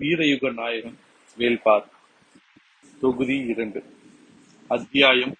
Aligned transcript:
வீரயுக 0.00 0.52
நாயகன் 0.52 0.98
வேல்பார். 1.36 1.88
தொகுதி 3.00 3.38
இரண்டு. 3.38 3.84
அத்தியாயம் 4.68 5.34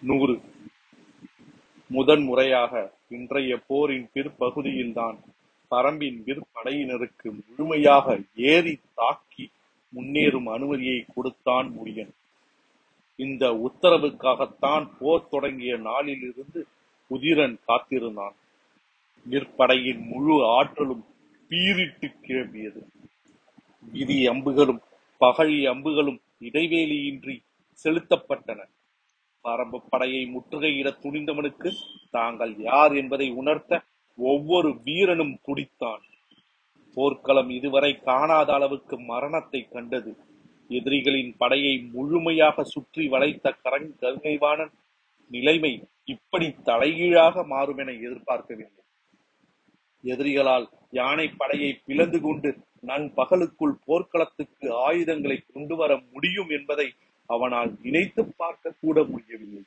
நூறு. 0.00 0.40
முதன் 1.88 2.22
முறையாக 2.22 2.92
இன்றைய 3.08 3.60
போரின் 3.66 4.08
பிற்பகுதியில்தான் 4.14 5.18
பரம்பின் 5.70 6.22
விற்படையினருக்கு 6.26 7.42
முழுமையாக 7.56 8.20
ஏறி 8.34 8.78
தாக்கி 8.94 9.50
முன்னேறும் 9.96 10.52
அனுமதியை 10.52 11.04
கொடுத்தான் 11.14 11.72
முடியன் 11.78 12.12
இந்த 13.16 13.50
உத்தரவுக்காகத்தான் 13.50 14.90
போர் 14.98 15.28
தொடங்கிய 15.28 15.76
நாளிலிருந்து 15.76 16.66
உதிரன் 17.10 17.58
காத்திருந்தான். 17.66 18.34
விற்படையின் 19.30 20.04
முழு 20.04 20.44
ஆற்றலும் 20.44 21.04
பீரிட்டு 21.48 22.14
கிளம்பியது. 22.26 22.80
விதி 23.82 24.26
அம்புகளும் 24.26 24.80
பகழி 25.20 25.58
அம்புகளும் 25.72 26.20
இடைவேளியின்றி 26.40 27.42
செலுத்தப்பட்டன. 27.84 28.60
பரம்பு 29.44 29.78
படையை 29.88 30.22
முற்றுகையிட 30.26 30.88
துணிந்தவனுக்கு 31.02 31.70
தாங்கள் 32.10 32.56
யார் 32.58 32.94
என்பதை 32.94 33.30
உணர்த்த 33.30 33.82
ஒவ்வொரு 34.16 34.80
வீரனும் 34.82 35.38
துடித்தான். 35.46 36.02
போர்க்களம் 36.94 37.50
இதுவரை 37.50 37.98
காணாத 37.98 38.52
அளவுக்கு 38.52 39.00
மரணத்தை 39.00 39.68
கண்டது. 39.68 40.16
எதிரிகளின் 40.68 41.36
படையை 41.36 41.78
முழுமையாக 41.78 42.64
சுற்றி 42.64 43.08
வளைத்த 43.08 43.56
கரங் 43.64 43.90
கருணைவாணன் 44.00 44.72
நிலைமை 45.26 45.82
இப்படி 46.04 46.54
தலைகீழாக 46.64 47.44
மாறும் 47.44 47.78
என 47.78 47.92
எதிர்பார்க்கவில்லை. 47.92 48.82
எதிரிகளால் 50.04 50.70
யானை 50.92 51.26
படையை 51.40 51.70
பிளந்து 51.86 52.18
கொண்டு 52.20 52.50
நண்பகலுக்குள் 52.86 53.74
போர்க்களத்துக்கு 53.84 54.66
ஆயுதங்களை 54.86 55.36
கொண்டு 55.52 55.74
வர 55.76 55.92
முடியும் 56.12 56.50
என்பதை 56.50 56.88
அவனால் 57.30 57.70
நினைத்து 57.82 58.22
பார்க்க 58.40 58.78
கூட 58.80 59.02
முடியவில்லை. 59.02 59.62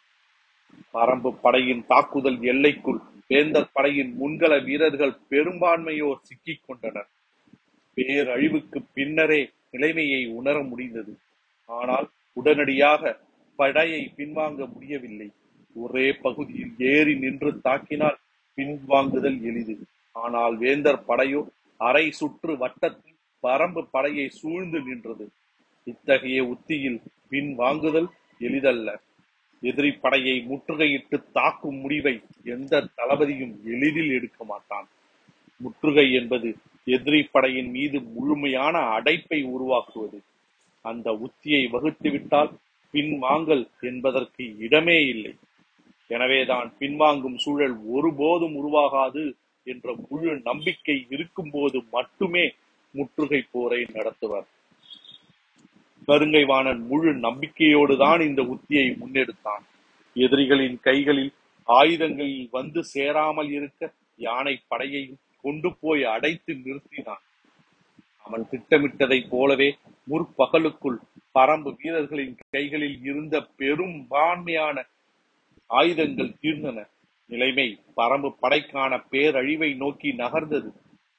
பரம்பு 0.94 1.30
படையின் 1.42 1.84
தாக்குதல் 1.88 2.40
எல்லைக்குள் 2.42 3.00
வேந்தர் 3.28 3.74
படையின் 3.74 4.12
முன்கள 4.22 4.54
வீரர்கள் 4.64 5.16
பெரும்பான்மையோர் 5.30 6.26
சிக்கிக் 6.28 6.66
கொண்டனர். 6.66 7.10
பேரழிவுக்கு 7.98 8.80
பின்னரே 8.94 9.42
நிலைமையை 9.72 10.22
உணர 10.40 10.58
முடிந்தது. 10.64 11.14
ஆனால் 11.70 12.08
உடனடியாக 12.34 13.20
படையை 13.60 14.02
பின்வாங்க 14.18 14.62
முடியவில்லை. 14.74 15.30
ஒரே 15.76 16.08
பகுதியில் 16.26 16.74
ஏறி 16.92 17.14
நின்று 17.16 17.52
தாக்கினால் 17.64 18.20
பின்வாங்குதல் 18.58 19.40
எளிது. 19.42 19.76
ஆனால் 20.16 20.58
வேந்தர் 20.58 21.06
படையோ 21.08 21.42
அரை 21.78 22.12
சுற்று 22.12 22.58
வட்டத்தில் 22.58 23.16
பரம்பு 23.44 23.88
படையை 23.92 24.30
சூழ்ந்து 24.30 24.80
நின்றது. 24.80 25.26
இத்தகைய 25.84 26.44
உத்தியில் 26.44 27.00
பின் 27.30 27.56
வாங்குதல் 27.56 28.10
எளிதல்ல. 28.40 28.90
எதிரி 29.62 29.92
படையை 29.92 30.36
முற்றுகையிட்டு 30.50 31.18
தாக்கும் 31.32 31.80
முடிவை 31.80 32.22
எந்த 32.44 32.82
தளபதியும் 32.96 33.54
எளிதில் 33.66 34.12
எடுக்க 34.12 34.44
மாட்டான். 34.44 34.88
முற்றுகை 35.62 36.14
என்பது 36.14 36.50
எதிரி 36.88 37.22
படையின் 37.24 37.70
மீது 37.70 38.02
முழுமையான 38.02 38.78
அடைப்பை 38.98 39.40
உருவாக்குவது. 39.44 40.20
அந்த 40.82 41.08
உத்தியை 41.12 41.64
வகுத்துவிட்டால் 41.72 42.52
பின்வாங்கல் 42.94 43.64
என்பதற்கு 43.82 44.44
இடமே 44.58 44.98
இல்லை. 45.06 45.34
எனவேதான் 46.08 46.74
பின்வாங்கும் 46.80 47.38
சூழல் 47.38 47.78
ஒருபோதும் 47.88 48.56
உருவாகாது 48.56 49.24
என்ற 49.66 49.96
முழு 50.10 50.42
நம்பிக்கை 50.44 50.98
இருக்கும்போது 51.10 51.78
மட்டுமே 51.92 52.46
முற்றுகை 52.94 53.42
போரை 53.52 53.86
நடத்துவர். 53.94 54.48
கருங்கைவாணன் 56.08 56.82
முழு 56.88 57.12
நம்பிக்கையோடு 57.28 57.98
தான் 57.98 58.22
இந்த 58.22 58.42
உத்தியை 58.54 58.88
முன்னெடுத்தான். 59.02 59.64
எதிரிகளின் 60.16 60.78
கைகளில் 60.80 61.34
ஆயுதங்களில் 61.68 62.50
வந்து 62.52 62.84
சேராமல் 62.84 63.52
இருக்க 63.52 63.92
யானை 64.16 64.56
படையையும் 64.68 65.22
கொண்டு 65.42 65.70
போய் 65.82 66.04
அடைத்து 66.04 66.54
நிறுத்தினான். 66.66 67.24
அவன் 68.26 68.46
திட்டமிட்டதைப் 68.52 69.30
போலவே 69.30 69.70
முற்பகலுக்குள் 70.10 71.00
பரம்பு 71.36 71.72
வீரர்களின் 71.82 72.36
கைகளில் 72.50 73.00
இருந்த 73.04 73.36
பெரும்பான்மையான 73.58 74.86
ஆயுதங்கள் 75.70 76.38
தீர்ந்தன. 76.42 76.80
நிலைமை 77.26 77.80
பரம்பு 77.98 78.36
படைக்கான 78.42 79.04
பேரழிவை 79.12 79.76
நோக்கி 79.76 80.10
நகர்ந்தது. 80.14 80.72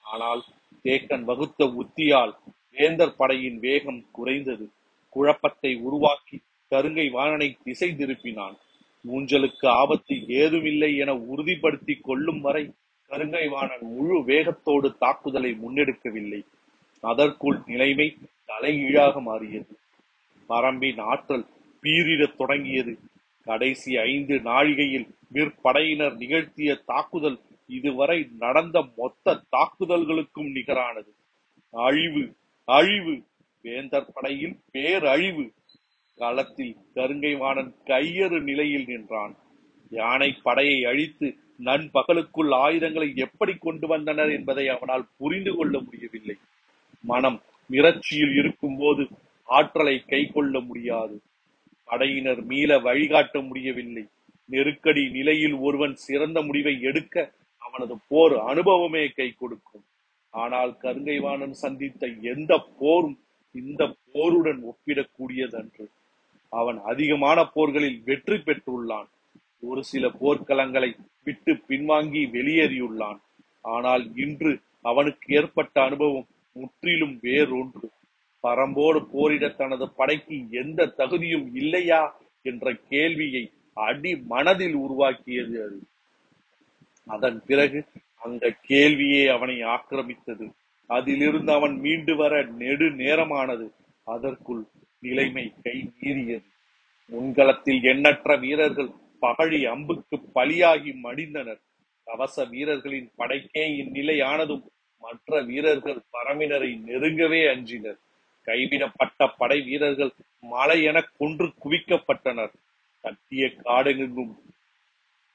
ஆனால் 0.03 0.43
தேக்கன் 0.85 1.23
வகுத்த 1.23 1.65
உத்தியால் 1.65 2.35
வேந்தர் 2.71 3.17
படையின் 3.17 3.59
வேகம் 3.59 4.07
குறைந்தது. 4.13 4.71
குழப்பத்தை 5.09 5.75
உருவாக்கி 5.75 6.41
கருங்கை 6.71 7.11
வாணனை 7.11 7.57
திசை 7.65 7.91
திருப்பினான். 7.91 8.57
ஊஞ்சலுக்கு 9.13 9.67
ஆபத்து 9.67 10.29
ஏதுமில்லை 10.29 10.97
என 10.97 11.15
உறுதிப்படுத்தி 11.15 12.01
கொள்ளும் 12.01 12.41
வரை 12.41 12.73
கருங்கை 13.09 13.49
வாணன் 13.49 13.81
முழு 13.81 14.25
வேகத்தோடு 14.25 14.99
தாக்குதலை 14.99 15.57
முன்னெடுக்கவில்லை. 15.67 16.41
அதற்குள் 17.01 17.59
நிலைமை 17.67 18.17
தலைகீழாக 18.45 19.21
மாறியது. 19.21 19.79
பரம்பின் 20.49 21.01
ஆற்றல் 21.01 21.47
பீரிடத் 21.83 22.37
தொடங்கியது. 22.37 22.99
கடைசி 23.47 23.91
ஐந்து 23.97 24.37
நாழிகையில் 24.45 25.09
விற்படையினர் 25.35 26.15
நிகழ்த்திய 26.17 26.71
தாக்குதல் 26.87 27.39
இதுவரை 27.67 28.19
நடந்த 28.39 28.77
மொத்த 28.97 29.35
தாக்குதல்களுக்கும் 29.57 30.51
நிகரானது. 30.53 31.13
அழிவு 31.71 32.25
அழிவு 32.65 33.15
வேந்தர் 33.63 34.13
படையில் 34.15 34.57
பேரழிவு. 34.73 35.47
களத்தில் 36.21 36.77
கருங்கைவாணன் 36.95 37.73
கையறு 37.85 38.39
நிலையில் 38.43 38.87
நின்றான். 38.87 39.35
யானை 39.91 40.31
படையை 40.43 40.85
அழித்து 40.85 41.29
நண்பகலுக்குள் 41.65 42.53
ஆயுதங்களை 42.55 43.09
எப்படி 43.17 43.53
கொண்டு 43.55 43.87
வந்தனர் 43.87 44.31
என்பதை 44.31 44.65
அவனால் 44.69 45.11
புரிந்து 45.19 45.53
கொள்ள 45.57 45.75
முடியவில்லை. 45.81 46.37
மனம் 47.03 47.39
மிரட்சியில் 47.71 48.35
இருக்கும் 48.39 48.77
போது 48.79 49.09
ஆற்றலை 49.47 49.97
கை 50.07 50.23
கொள்ள 50.27 50.61
முடியாது. 50.61 51.17
படையினர் 51.89 52.43
மீள 52.51 52.79
வழிகாட்ட 52.87 53.41
முடியவில்லை. 53.49 54.05
நெருக்கடி 54.49 55.03
நிலையில் 55.17 55.57
ஒருவன் 55.67 55.95
சிறந்த 56.07 56.39
முடிவை 56.49 56.75
எடுக்க 56.89 57.17
அவனது 57.63 57.95
போர் 58.09 58.35
அனுபவமே 58.51 59.05
கை 59.19 59.29
கொடுக்கும். 59.33 59.85
ஆனால் 60.35 60.73
கருங்கைவாணன் 60.83 61.57
சந்தித்த 61.63 62.07
எந்த 62.33 62.53
போரும் 62.81 63.17
இந்த 63.55 63.83
போருடன் 64.13 64.61
ஒப்பிடக்கூடியதன்று. 64.71 65.87
அவன் 66.53 66.79
அதிகமான 66.91 67.39
போர்களில் 67.55 68.01
வெற்றி 68.09 68.39
பெற்றுள்ளான். 68.39 69.09
ஒரு 69.63 69.83
சில 69.85 70.07
போர்க்களங்களை 70.21 70.91
விட்டு 71.27 71.53
பின்வாங்கி 71.69 72.23
வெளியேறியுள்ளான். 72.37 73.21
ஆனால் 73.75 74.05
இன்று 74.25 74.53
அவனுக்கு 74.91 75.27
ஏற்பட்ட 75.39 75.77
அனுபவம் 75.83 76.29
முற்றிலும் 76.57 77.17
வேறொன்று. 77.27 77.87
பரம்போடு 78.43 79.07
போரிட 79.13 79.57
தனது 79.57 79.91
படைக்கு 79.91 80.47
எந்த 80.51 80.87
தகுதியும் 80.87 81.55
இல்லையா 81.55 82.21
என்ற 82.43 82.75
கேள்வியை 82.89 83.51
அடி 83.73 84.17
மனதில் 84.17 84.75
உருவாக்கியது 84.75 85.65
அது. 85.65 85.79
அதன் 87.07 87.43
பிறகு 87.47 87.85
அந்த 88.19 88.55
கேள்வியே 88.69 89.27
அவனை 89.29 89.63
ஆக்கிரமித்தது. 89.63 90.51
அதிலிருந்து 90.87 91.53
அவன் 91.53 91.79
மீண்டு 91.79 92.17
வர 92.17 92.43
நெடு 92.43 92.91
நேரமானது 92.91 93.73
அதற்குள் 94.05 94.65
நிலைமை 94.99 95.53
கை 95.63 95.93
மீறியது. 96.01 96.45
முன்களத்தில் 97.13 97.83
எண்ணற்ற 97.83 98.37
வீரர்கள் 98.37 98.91
பகழி 99.21 99.65
அம்புக்கு 99.67 100.17
பலியாகி 100.35 100.93
மடிந்தனர். 101.03 101.61
கவச 102.05 102.45
வீரர்களின் 102.45 103.11
படைக்கே 103.19 103.65
இந்நிலையானதும் 103.83 104.65
மற்ற 104.99 105.43
வீரர்கள் 105.43 106.03
பரமினரை 106.13 106.81
நெருங்கவே 106.87 107.49
அஞ்சினர். 107.49 107.99
கைவிடப்பட்ட 108.49 109.29
படை 109.41 109.59
வீரர்கள் 109.69 110.13
மலை 110.53 110.79
என 110.91 110.99
கொன்று 111.21 111.47
குவிக்கப்பட்டனர். 111.65 112.55
கட்டிய 113.05 113.47
காடெங்கும் 113.65 114.35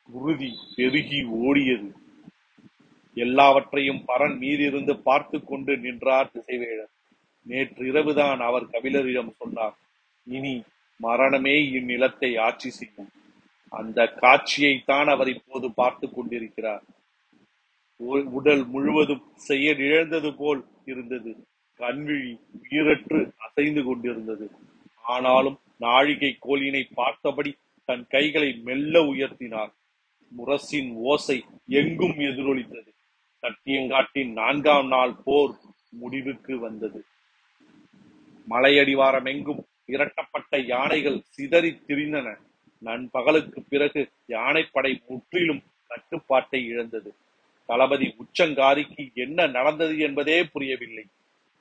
உறுதி 0.09 0.49
பெருகி 0.75 1.19
ஓடியது. 1.47 1.89
எல்லாவற்றையும் 3.17 4.01
பரன் 4.09 4.35
மீதிருந்து 4.41 4.93
பார்த்து 5.07 5.37
கொண்டு 5.43 5.73
நின்றார் 5.85 6.31
திசைவேழர் 6.33 6.91
நேற்று 7.45 7.83
இரவுதான் 7.91 8.41
அவர் 8.47 8.65
கபிலரிடம் 8.73 9.37
சொன்னார் 9.39 9.75
இனி 10.27 10.53
மரணமே 10.99 11.55
இந்நிலத்தை 11.77 12.29
ஆட்சி 12.47 12.69
செய்யும். 12.69 13.11
அந்த 13.71 13.99
காட்சியைத்தான் 14.21 15.09
அவர் 15.13 15.29
இப்போது 15.35 15.67
பார்த்து 15.79 16.07
கொண்டிருக்கிறார். 16.09 16.83
உடல் 18.37 18.63
முழுவதும் 18.73 19.25
செயல் 19.47 19.81
இழந்தது 19.87 20.29
போல் 20.35 20.61
இருந்தது. 20.85 21.31
கண்விழி 21.81 22.39
உயிரற்று 22.69 23.31
அசைந்து 23.37 23.83
கொண்டிருந்தது. 23.83 24.51
ஆனாலும் 25.03 25.59
நாழிகை 25.77 26.37
கோலினை 26.41 26.87
பார்த்தபடி 26.93 27.57
தன் 27.85 28.07
கைகளை 28.09 28.61
மெல்ல 28.63 29.03
உயர்த்தினார். 29.03 29.73
முரசின் 30.37 30.93
ஓசை 30.93 31.45
எங்கும் 31.67 32.19
எதிரொலித்தது. 32.19 32.93
சட்டியங்காட்டின் 33.41 34.31
நான்காம் 34.31 34.87
நாள் 34.87 35.15
போர் 35.23 35.57
முடிவுக்கு 35.89 36.59
வந்தது. 36.59 37.05
மலையடிவாரம் 38.49 39.25
எங்கும் 39.25 39.65
இரட்டப்பட்ட 39.87 40.65
யானைகள் 40.65 41.21
சிதறித் 41.37 41.81
திரிந்தன. 41.87 42.37
நண்பகலுக்கு 42.79 43.63
பிறகு 43.63 44.09
யானைப்படை 44.27 45.01
முற்றிலும் 45.07 45.63
கட்டுப்பாட்டை 45.87 46.65
இழந்தது. 46.65 47.13
தளபதி 47.65 48.15
உச்சங்காரிக்கு 48.17 49.13
என்ன 49.13 49.47
நடந்தது 49.47 49.97
என்பதே 49.97 50.43
புரியவில்லை. 50.43 51.05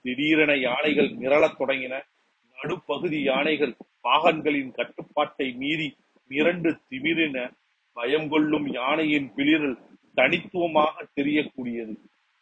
திடீரென 0.03 0.57
யானைகள் 0.57 1.09
மிரளத் 1.09 1.57
தொடங்கின. 1.59 2.03
நடுப்பகுதி 2.63 3.23
யானைகள் 3.23 3.77
பாகன்களின் 4.05 4.73
கட்டுப்பாட்டை 4.73 5.53
மீறி 5.53 5.97
மிரண்டு 6.29 6.81
திமிரின. 6.91 7.53
பயம் 7.93 8.29
கொள்ளும் 8.29 8.73
யானையின் 8.73 9.33
பிளிரல் 9.37 9.77
தனித்துவமாக 10.15 11.07
தெரியக்கூடியது. 11.17 11.97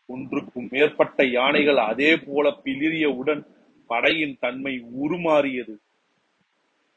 ஒன்றுக்கும் 0.07 0.69
மேற்பட்ட 0.71 1.25
யானைகள் 1.25 1.77
அதே 1.77 2.17
போல 2.17 2.51
பிளிரியவுடன் 2.65 3.47
படையின் 3.87 4.37
தன்மை 4.41 4.85
உருமாறியது. 5.03 5.77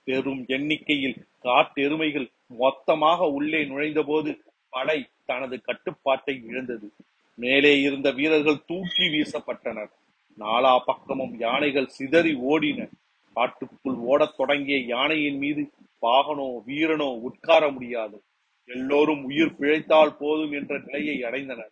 பெரும் 0.03 0.45
எண்ணிக்கையில் 0.47 1.15
காட்டெருமைகள் 1.39 2.29
மொத்தமாக 2.47 3.27
உள்ளே 3.27 3.65
நுழைந்தபோது 3.65 4.37
படை 4.69 5.07
தனது 5.25 5.61
கட்டுப்பாட்டை 5.61 6.43
இழந்தது. 6.45 6.91
மேலே 7.35 7.81
இருந்த 7.81 8.11
வீரர்கள் 8.11 8.65
தூக்கி 8.65 9.03
வீசப்பட்டனர். 9.03 9.91
நாலா 10.37 10.79
பக்கமும் 10.85 11.37
யானைகள் 11.37 11.87
சிதறி 11.87 12.33
ஓடின. 12.35 12.89
காட்டுக்குள் 13.33 13.95
ஓடத் 13.95 14.37
தொடங்கிய 14.37 14.77
யானையின் 14.77 15.37
மீது 15.37 15.71
பாகனோ 16.01 16.47
வீரனோ 16.67 17.19
உட்கார 17.19 17.71
முடியாது. 17.71 18.23
எல்லோரும் 18.65 19.23
உயிர் 19.23 19.55
பிழைத்தால் 19.55 20.17
போதும் 20.17 20.51
என்ற 20.51 20.79
நிலையை 20.79 21.23
அடைந்தனர். 21.23 21.71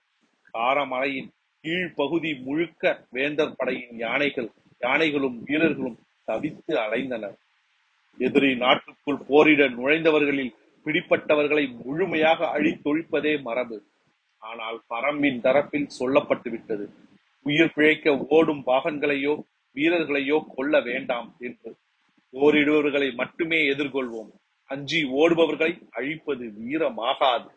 காரமலையின் 0.53 1.29
கீழ்ப்பகுதி 1.63 2.43
முழுக்க 2.43 3.05
வேந்தர் 3.09 3.55
படையின் 3.55 3.97
யானைகள் 3.97 4.49
யானைகளும் 4.79 5.43
வீரர்களும் 5.43 5.99
தவித்து 6.27 6.73
அலைந்தனர். 6.75 7.37
எதிரி 8.17 8.55
நாட்டுக்குள் 8.55 9.25
போரிட 9.27 9.69
நுழைந்தவர்களில் 9.69 10.55
பிடிப்பட்டவர்களை 10.85 11.83
முழுமையாக 11.83 12.45
அழித்தொழிப்பதே 12.57 13.41
மரபு. 13.41 13.77
ஆனால் 14.37 14.83
பரம்பின் 14.89 15.39
தரப்பில் 15.41 15.93
சொல்லப்பட்டு 15.99 16.49
விட்டது 16.49 16.85
உயிர் 17.45 17.73
பிழைக்க 17.73 18.15
ஓடும் 18.29 18.63
பாகன்களையோ 18.65 19.33
வீரர்களையோ 19.75 20.37
கொல்ல 20.55 20.81
வேண்டாம் 20.81 21.29
என்று 21.39 21.69
போரிடுபவர்களை 22.33 23.09
மட்டுமே 23.13 23.59
எதிர்கொள்வோம். 23.73 24.31
அஞ்சி 24.69 24.99
ஓடுபவர்களை 25.03 25.71
அழிப்பது 25.89 26.45
வீரமாகாது. 26.59 27.49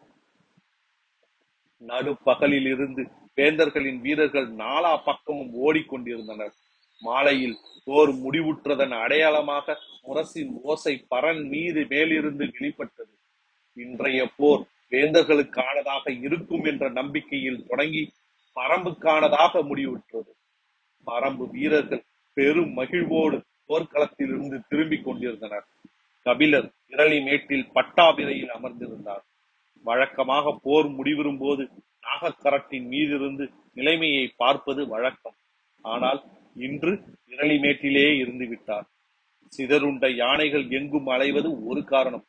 நடுப்பகலில் 1.82 2.69
இருந்து 2.75 3.02
வேந்தர்களின் 3.34 4.00
வீரர்கள் 4.00 4.49
நாலா 4.55 4.94
பக்கமும் 5.05 5.52
ஓடிக்கொண்டிருந்தனர். 5.64 6.55
மாலையில் 7.02 7.56
போர் 7.85 8.12
முடிவுற்றதன் 8.14 8.94
அடையாளமாக 8.99 9.76
முரசின் 10.06 10.52
ஓசை 10.62 10.94
பரன் 11.11 11.43
மீது 11.49 11.87
மேலிருந்து 11.88 12.44
வெளிப்பட்டது. 12.52 13.12
இன்றைய 13.76 14.20
போர் 14.37 14.62
வேந்தர்களுக்கானதாக 14.90 16.05
இருக்கும் 16.20 16.64
என்ற 16.64 16.88
நம்பிக்கையில் 16.88 17.64
தொடங்கி 17.69 18.02
பரம்புக்கானதாக 18.54 19.62
முடிவுற்றது. 19.62 20.31
பரம்பு 21.06 21.50
வீரர்கள் 21.50 22.04
பெரும் 22.32 22.72
மகிழ்வோடு 22.72 23.44
போர்க்களத்திலிருந்து 23.69 24.58
திரும்பிக் 24.69 25.04
கொண்டிருந்தனர். 25.04 25.66
கபிலர் 26.22 26.72
இரளி 26.87 27.20
மேட்டில் 27.20 27.70
பட்டாபிரையில் 27.75 28.52
அமர்ந்திருந்தார். 28.54 29.22
வழக்கமாக 29.84 30.58
போர் 30.62 30.88
முடிவரும் 30.88 31.38
போது 31.38 31.70
நாகக்கரட்டின் 32.02 32.87
மீதிருந்து 32.88 33.44
நிலைமையை 33.75 34.32
பார்ப்பது 34.37 34.88
வழக்கம். 34.88 35.34
ஆனால் 35.81 36.22
இன்று 36.56 36.93
இரளிமேட்டிலே 37.28 38.19
இருந்து 38.19 38.46
விட்டார். 38.46 38.87
சிதறுண்ட 39.56 40.14
யானைகள் 40.14 40.69
எங்கும் 40.69 41.06
அலைவது 41.06 41.66
ஒரு 41.66 41.84
காரணம். 41.84 42.25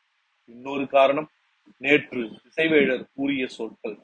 இன்னொரு 0.45 0.87
காரணம் 0.87 1.29
நேற்று 1.77 2.31
இசைவேழர் 2.47 3.05
கூறிய 3.13 3.47
சொற்கள். 3.47 3.97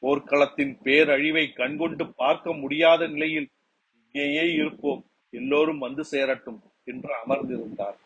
போர்க்களத்தின் 0.00 0.78
பேரழிவை 0.84 1.52
கண்கொண்டு 1.52 2.12
பார்க்க 2.12 2.52
முடியாத 2.52 3.06
நிலையில் 3.06 3.48
இங்கேயே 3.92 4.52
இருப்போம். 4.52 5.04
எல்லோரும் 5.30 5.78
வந்து 5.78 6.04
சேரட்டும் 6.04 6.60
என்று 6.84 7.14
அமர்ந்திருந்தார். 7.26 7.98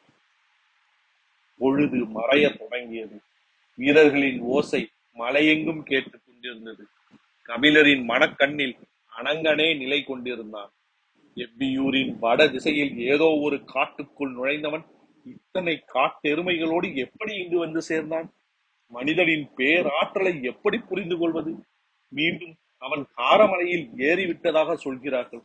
பொழுது 1.58 1.96
மறைய 1.96 2.58
தொடங்கியது. 2.58 3.20
வீரர்களின் 3.74 4.40
ஓசை 4.40 4.88
மலையெங்கும் 5.18 5.82
கேட்டுக் 5.82 6.22
கொண்டிருந்தது. 6.26 6.86
கபிலரின் 7.48 8.04
மனக்கண்ணில் 8.04 8.76
அனங்கனே 9.16 9.76
நிலை 9.76 10.02
கொண்டிருந்தான். 10.02 10.70
எப்பியூரின் 11.36 12.18
வட 12.18 12.48
திசையில் 12.48 12.98
ஏதோ 12.98 13.38
ஒரு 13.42 13.64
காட்டுக்குள் 13.64 14.34
நுழைந்தவன் 14.34 14.84
இத்தனை 15.24 15.84
காட்டெருமைகளோடு 15.94 16.94
எப்படி 16.94 17.34
இங்கு 17.34 17.58
வந்து 17.58 17.82
சேர்ந்தான்? 17.82 18.32
மனிதனின் 18.86 19.48
பேராற்றலை 19.56 20.42
எப்படி 20.42 20.78
புரிந்து 20.78 21.18
கொள்வது 21.18 21.52
மீண்டும் 22.08 22.54
அவன் 22.78 23.04
காரமலையில் 23.16 23.86
ஏறிவிட்டதாக 23.98 24.74
சொல்கிறார்கள். 24.74 25.42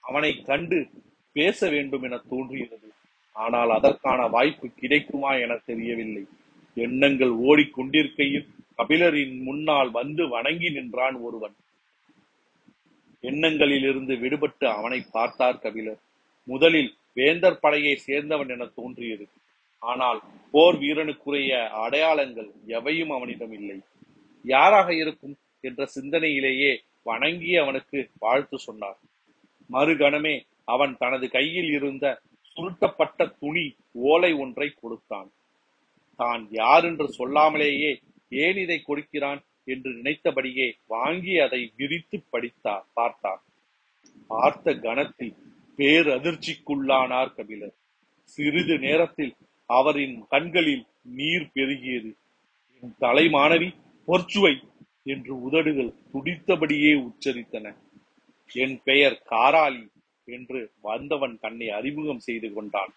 அவனை 0.00 0.42
கண்டு 0.42 0.88
பேச 1.32 1.68
வேண்டும் 1.68 2.02
என 2.02 2.18
தோன்றுகிறது 2.28 2.88
ஆனால் 3.36 3.70
அதற்கான 3.70 4.26
வாய்ப்பு 4.26 4.68
கிடைக்குமா 4.70 5.32
என 5.34 5.56
தெரியவில்லை. 5.56 6.24
எண்ணங்கள் 6.74 7.30
ஓடிக்கொண்டிருக்கையில் 7.30 8.48
கபிலரின் 8.76 9.42
முன்னால் 9.42 9.90
வந்து 9.90 10.28
வணங்கி 10.28 10.70
நின்றான் 10.70 11.14
ஒருவன். 11.14 11.54
எண்ணங்களில் 13.20 13.82
இருந்து 13.82 14.14
விடுபட்டு 14.14 14.64
அவனை 14.64 15.00
பார்த்தார் 15.12 15.58
கபிலர். 15.58 16.00
முதலில் 16.44 16.94
வேந்தர் 17.14 17.60
படையை 17.60 18.00
சேர்ந்தவன் 18.06 18.48
என 18.48 18.64
தோன்றியது. 18.64 19.28
ஆனால் 19.78 20.22
போர் 20.50 20.76
வீரனுக்குரிய 20.76 21.70
அடையாளங்கள் 21.70 22.50
எவையும் 22.66 23.10
அவனிடம் 23.10 23.52
இல்லை. 23.52 23.78
யாராக 24.44 24.94
இருக்கும்? 24.94 25.36
என்ற 25.60 25.88
சிந்தனையிலேயே 25.94 26.72
வணங்கி 27.02 27.52
அவனுக்கு 27.56 27.98
வாழ்த்து 28.18 28.58
சொன்னார். 28.58 28.98
மறுகணமே 29.70 30.34
அவன் 30.74 30.94
தனது 30.96 31.26
கையில் 31.28 31.70
இருந்த 31.78 32.06
சுருட்டப்பட்ட 32.56 33.26
துணி 33.42 33.66
ஓலை 34.12 34.32
ஒன்றை 34.44 34.68
கொடுத்தான். 34.72 35.28
தான் 36.20 36.42
யார் 36.60 36.84
என்று 36.84 37.06
சொல்லாமலேயே 37.18 37.92
ஏன் 38.44 38.58
இதை 38.64 38.78
கொடுக்கிறான் 38.88 39.40
என்று 39.64 39.90
நினைத்தபடியே 39.98 40.66
வாங்கி 40.86 41.34
அதை 41.44 41.60
விரித்து 41.76 42.18
படித்தார் 42.30 42.86
பார்த்தார் 42.98 43.42
பார்த்த 44.30 44.74
கணத்தில் 44.86 45.34
பேரதிர்ச்சிக்குள்ளானார் 45.78 47.34
கபிலர். 47.36 47.76
சிறிது 48.24 48.74
நேரத்தில் 48.78 49.32
அவரின் 49.70 50.16
கண்களில் 50.32 50.84
நீர் 51.18 51.46
பெருகியது. 51.54 52.10
என் 52.82 52.96
தலை 52.98 53.24
மாணவி 53.36 53.68
பொற்சுவை 54.08 54.54
என்று 55.06 55.32
உதடுகள் 55.46 55.92
துடித்தபடியே 56.12 56.92
உச்சரித்தன. 57.06 57.66
என் 58.50 58.76
பெயர் 58.84 59.16
காராளி 59.30 59.84
என்று 60.28 60.60
வந்தவன் 60.80 61.36
தன்னை 61.38 61.68
அறிமுகம் 61.70 62.24
செய்து 62.28 62.48
கொண்டான். 62.52 62.92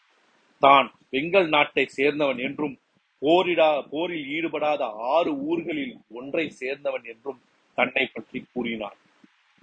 தான் 0.64 0.88
வெங்கல் 1.12 1.50
நாட்டை 1.50 1.86
சேர்ந்தவன் 1.98 2.40
என்றும் 2.48 2.76
போரிடா 3.22 3.70
போரில் 3.90 4.28
ஈடுபடாத 4.28 4.84
ஆறு 5.16 5.32
ஊர்களில் 5.50 5.96
ஒன்றை 6.10 6.46
சேர்ந்தவன் 6.62 7.06
என்றும் 7.06 7.40
தன்னை 7.78 8.06
பற்றி 8.06 8.40
கூறினான். 8.54 8.98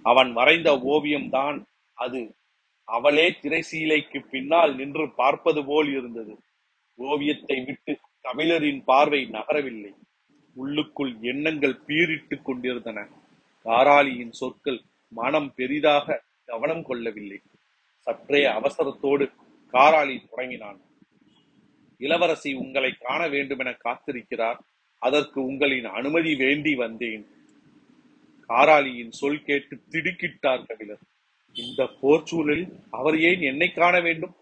அவன் 0.05 0.29
வரைந்த 0.33 0.69
ஓவியம்தான் 0.93 1.57
அது. 1.97 2.21
அவளே 2.87 3.27
திரைசீலைக்கு 3.41 4.19
பின்னால் 4.31 4.73
நின்று 4.75 5.05
பார்ப்பது 5.11 5.61
போல் 5.65 5.89
இருந்தது. 5.89 6.33
ஓவியத்தை 6.99 7.57
விட்டு 7.67 7.93
தமிழரின் 8.21 8.81
பார்வை 8.83 9.21
நகரவில்லை. 9.35 9.91
உள்ளுக்குள் 10.53 11.15
எண்ணங்கள் 11.21 11.79
பீரிட்டுக் 11.87 12.41
கொண்டிருந்தன. 12.41 13.07
காராளியின் 13.65 14.31
சொற்கள் 14.31 14.81
மனம் 15.07 15.53
பெரிதாக 15.55 16.23
கவனம் 16.45 16.83
கொள்ளவில்லை. 16.83 17.39
சற்றே 17.99 18.45
அவசரத்தோடு 18.45 19.31
காராளி 19.73 20.29
தொடங்கினான். 20.29 20.79
இளவரசி 21.97 22.53
உங்களை 22.53 22.91
காண 22.91 23.27
வேண்டுமென 23.27 23.77
காத்திருக்கிறார். 23.83 24.57
அதற்கு 24.97 25.43
உங்களின் 25.43 25.85
அனுமதி 25.85 26.35
வேண்டி 26.35 26.75
வந்தேன். 26.75 27.27
காராளியின் 28.49 29.09
சொல் 29.09 29.43
கேட்டு 29.43 29.81
திடுக்கிட்டார் 29.89 30.65
கபிலர். 30.65 30.99
இந்த 31.53 31.83
போர்ச்சூழலில் 32.01 32.71
அவர் 32.89 33.19
ஏன் 33.19 33.41
என்னை 33.41 33.71
காண 33.71 33.99
வேண்டும்? 33.99 34.35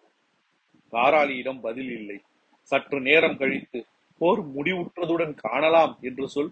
காராளியிடம் 0.91 1.61
பதில் 1.61 1.91
இல்லை. 1.91 2.19
சற்று 2.61 3.01
நேரம் 3.01 3.37
கழித்து 3.37 3.85
போர் 4.19 4.47
முடிவுற்றதுடன் 4.55 5.33
காணலாம் 5.35 5.97
என்று 6.01 6.29
சொல். 6.29 6.51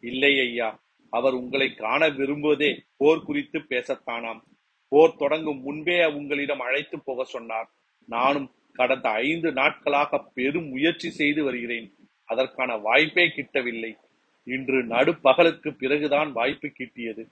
இல்லை 0.00 0.40
ஐயா 0.40 0.80
அவர் 1.10 1.32
உங்களை 1.32 1.74
காண 1.74 2.08
விரும்புவதே 2.08 2.78
போர் 2.96 3.22
குறித்து 3.22 3.58
பேசத்தானாம். 3.58 4.40
போர் 4.88 5.16
தொடங்கும் 5.16 5.60
முன்பே 5.60 6.04
உங்களிடம் 6.04 6.60
அழைத்து 6.60 7.00
போக 7.00 7.24
சொன்னார். 7.24 7.70
நானும் 8.06 8.50
கடந்த 8.72 9.08
ஐந்து 9.08 9.52
நாட்களாக 9.52 10.18
பெரும் 10.34 10.68
முயற்சி 10.68 11.10
செய்து 11.10 11.44
வருகிறேன். 11.44 11.94
அதற்கான 12.24 12.76
வாய்ப்பே 12.76 13.26
கிட்டவில்லை. 13.26 13.96
இன்று 14.44 14.86
நடுப்பகலுக்கு 14.86 15.70
பிறகுதான் 15.70 16.32
வாய்ப்பு 16.32 16.72
கிட்டியது. 16.78 17.28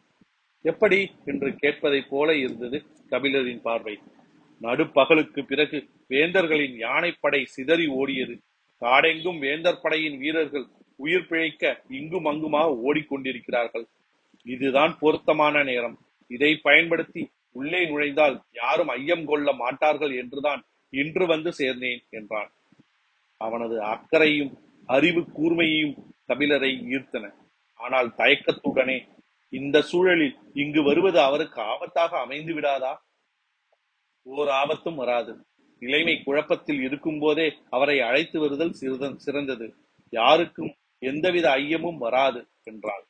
எப்படி? 0.63 1.11
என்று 1.25 1.49
கேட்பதைப் 1.49 2.09
போல 2.09 2.37
இருந்தது 2.37 2.83
கபிலரின் 3.11 3.61
பார்வை. 3.61 3.99
நடுப்பகலுக்கு 4.63 5.43
பிறகு 5.43 5.89
வேந்தர்களின் 6.09 6.77
யானைப்படை 6.77 7.45
சிதறி 7.45 7.87
ஓடியது. 7.87 8.39
காடெங்கும் 8.83 9.39
வேந்தர் 9.39 9.81
படையின் 9.81 10.19
வீரர்கள் 10.19 10.67
உயிர் 10.97 11.27
பிழைக்க 11.27 11.83
இங்கும் 11.89 12.25
அங்குமாக 12.25 12.77
ஓடிக்கொண்டிருக்கிறார்கள். 12.87 13.87
இதுதான் 14.47 14.99
பொருத்தமான 14.99 15.63
நேரம். 15.63 15.97
இதை 16.31 16.57
பயன்படுத்தி 16.57 17.23
உள்ளே 17.53 17.81
நுழைந்தால் 17.89 18.37
யாரும் 18.53 18.89
ஐயம் 18.89 19.25
கொள்ள 19.25 19.53
மாட்டார்கள் 19.53 20.13
என்றுதான் 20.17 20.63
இன்று 20.93 21.27
வந்து 21.27 21.51
சேர்ந்தேன் 21.59 22.03
என்றான். 22.11 22.51
அவனது 23.41 23.83
அக்கறையும் 23.83 24.53
அறிவு 24.87 25.21
கூர்மையையும் 25.21 25.97
கபிலரை 26.29 26.73
ஈர்த்தன. 26.95 27.25
ஆனால் 27.81 28.09
தயக்கத்துடனே 28.17 28.99
இந்த 29.53 29.83
சூழலில் 29.83 30.37
இங்கு 30.55 30.83
வருவது 30.83 31.21
அவருக்கு 31.21 31.61
ஆபத்தாக 31.63 32.13
அமைந்து 32.25 32.53
விடாதா? 32.55 32.93
ஓர் 34.23 34.49
ஆபத்தும் 34.49 34.95
வராது. 34.95 35.33
நிலைமை 35.79 36.23
குழப்பத்தில் 36.23 36.81
இருக்கும் 36.81 37.19
போதே 37.19 37.55
அவரை 37.71 38.01
அழைத்து 38.01 38.41
வருதல் 38.41 38.73
சிறந்த- 38.73 39.15
சிறந்தது. 39.17 39.75
யாருக்கும் 40.11 40.75
எந்தவித 40.99 41.51
ஐயமும் 41.51 41.99
வராது 41.99 42.47
என்றாள். 42.65 43.05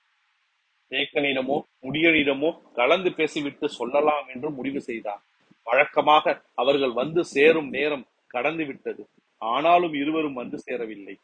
தேக்கனிடமோ 0.90 1.61
முடியனிடமோ 1.82 2.73
கலந்து 2.75 3.12
பேசிவிட்டு 3.12 3.68
சொல்லலாம் 3.68 4.26
என்று 4.35 4.50
முடிவு 4.50 4.80
செய்தார். 4.80 5.23
வழக்கமாக 5.64 6.42
அவர்கள் 6.54 6.92
வந்து 6.92 7.25
சேரும் 7.25 7.68
நேரம் 7.68 8.06
கடந்து 8.26 8.64
விட்டது. 8.64 9.06
ஆனாலும் 9.38 9.94
இருவரும் 9.94 10.35
வந்து 10.35 10.58
சேரவில்லை. 10.58 11.16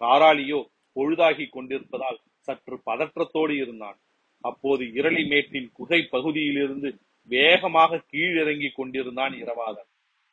காராளியோ 0.00 0.64
பொழுதாகி 0.96 1.48
கொண்டிருப்பதால் 1.48 2.18
சற்று 2.40 2.80
பதற்றத்தோடு 2.86 3.50
இருந்தான். 3.50 3.98
அப்போது 4.40 4.84
இரளிமேட்டின் 4.84 5.68
குகை 5.72 6.02
பகுதியிலிருந்து 6.02 6.98
வேகமாக 7.22 8.02
கீழிறங்கி 8.12 8.70
கொண்டிருந்தான் 8.74 9.32
இரவாதன் 9.32 9.87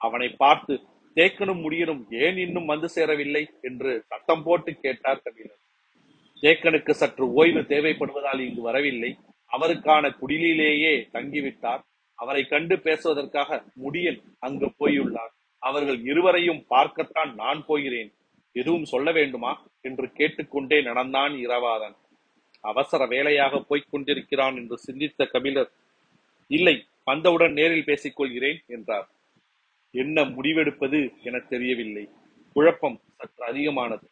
அவனை 0.07 0.27
பார்த்து 0.29 0.74
தேக்கனும் 1.15 1.63
முடியனும் 1.65 2.03
ஏன் 2.25 2.38
இன்னும் 2.38 2.65
வந்து 2.65 2.88
சேரவில்லை? 2.89 3.43
என்று 3.62 3.91
சத்தம் 4.07 4.43
போட்டு 4.43 4.71
கேட்டார் 4.74 5.24
கபிலர். 5.24 5.62
தேக்கனுக்கு 6.41 6.91
சற்று 6.91 7.25
ஓய்வு 7.33 7.62
தேவைப்படுவதால் 7.62 8.39
இங்கு 8.39 8.62
வரவில்லை. 8.62 9.12
அவருக்கான 9.51 10.05
குடிலிலேயே 10.19 10.93
தங்கிவிட்டார். 11.13 11.83
அவரை 12.15 12.43
கண்டு 12.45 12.75
பேசுவதற்காக 12.79 13.63
முடியன் 13.83 14.19
அங்கு 14.39 14.67
போயுள்ளார் 14.79 15.33
அவர்கள் 15.59 16.00
இருவரையும் 16.03 16.62
பார்க்கத்தான் 16.67 17.31
நான் 17.35 17.62
போகிறேன். 17.65 18.12
எதுவும் 18.53 18.85
சொல்ல 18.85 19.12
வேண்டுமா? 19.12 19.51
என்று 19.81 20.05
கேட்டுக்கொண்டே 20.12 20.77
நடந்தான் 20.81 21.33
இரவாதன். 21.45 21.95
அவசர 22.62 23.01
வேலையாக 23.05 23.59
போய்க் 23.59 23.91
கொண்டிருக்கிறான் 23.91 24.55
என்று 24.55 24.77
சிந்தித்த 24.77 25.25
கபிலர். 25.25 25.71
இல்லை 26.51 26.75
வந்தவுடன் 27.03 27.53
நேரில் 27.53 27.85
பேசிக் 27.85 28.15
கொள்கிறேன் 28.15 28.59
என்றார். 28.67 29.07
என்ன 29.92 30.24
முடிவெடுப்பது 30.24 31.22
என 31.24 31.39
தெரியவில்லை. 31.39 32.10
குழப்பம் 32.54 33.01
சற்று 33.18 33.46
அதிகமானது. 33.46 34.10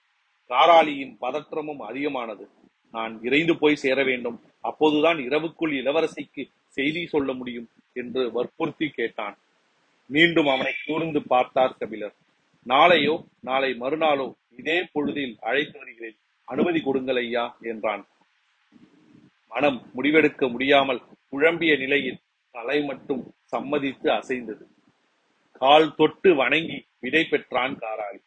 காராளியின் 0.49 1.17
பதற்றமும் 1.21 1.79
அதிகமானது. 1.79 2.49
நான் 2.91 3.21
இறைந்து 3.23 3.57
போய் 3.57 3.75
சேர 3.75 4.03
வேண்டும். 4.03 4.41
அப்போதுதான் 4.59 5.17
இரவுக்குள் 5.17 5.71
இளவரசிக்கு 5.71 6.43
செய்தி 6.67 7.05
சொல்ல 7.05 7.33
முடியும் 7.33 7.69
என்று 7.93 8.31
வற்புறுத்தி 8.31 8.89
கேட்டான். 8.89 9.37
மீண்டும் 10.05 10.47
அவனை 10.47 10.73
கூர்ந்து 10.85 11.21
பார்த்தார் 11.23 11.77
கபிலர். 11.77 12.15
நாளையோ 12.63 13.25
நாளை 13.41 13.71
மறுநாளோ 13.73 14.33
இதே 14.57 14.87
பொழுதில் 14.91 15.37
அழைத்து 15.39 15.77
வருகிறேன். 15.77 16.17
அனுமதி 16.45 16.81
கொடுங்கள் 16.81 17.15
ஐயா 17.15 17.57
என்றான். 17.61 18.07
மனம் 19.47 19.81
முடிவெடுக்க 19.95 20.49
முடியாமல் 20.49 21.01
குழம்பிய 21.29 21.77
நிலையில் 21.77 22.21
தலை 22.51 22.83
மட்டும் 22.83 23.33
சம்மதித்து 23.43 24.11
அசைந்தது. 24.11 24.72
கால் 25.61 25.95
தொட்டு 25.95 26.35
வணங்கி 26.35 26.77
விடை 26.99 27.23
பெற்றான் 27.23 27.75
காராளி 27.77 28.21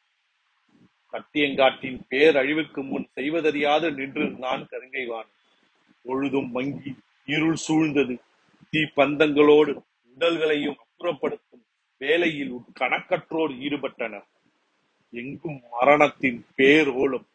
கட்டியங்காட்டின் 1.13 1.99
பேரழிவுக்கு 2.11 2.81
முன் 2.89 3.07
செய்வதறியாது 3.15 3.91
நின்றிருந்தான் 3.91 4.63
கருங்கைவான். 4.71 5.29
பொழுதும் 6.03 6.51
மங்கி 6.51 6.93
இருள் 7.27 7.61
சூழ்ந்தது. 7.69 8.15
தீ 8.71 8.81
பந்தங்களோடு 8.97 9.73
உடல்களையும் 10.17 10.79
அப்புறப்படுத்தும் 10.85 11.65
வேலையில் 12.01 12.55
கணக்கற்றோர் 12.81 13.53
ஈடுபட்டனர். 13.67 14.27
எங்கும் 15.15 15.61
மரணத்தின் 15.71 16.47
பேரோலும் 16.57 17.27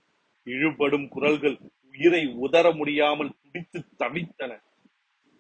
இழுபடும் 0.47 1.07
குரல்கள் 1.07 1.57
உயிரை 1.91 2.23
உதற 2.41 2.75
முடியாமல் 2.75 3.35
துடித்து 3.41 3.79
தவித்தன. 3.99 4.51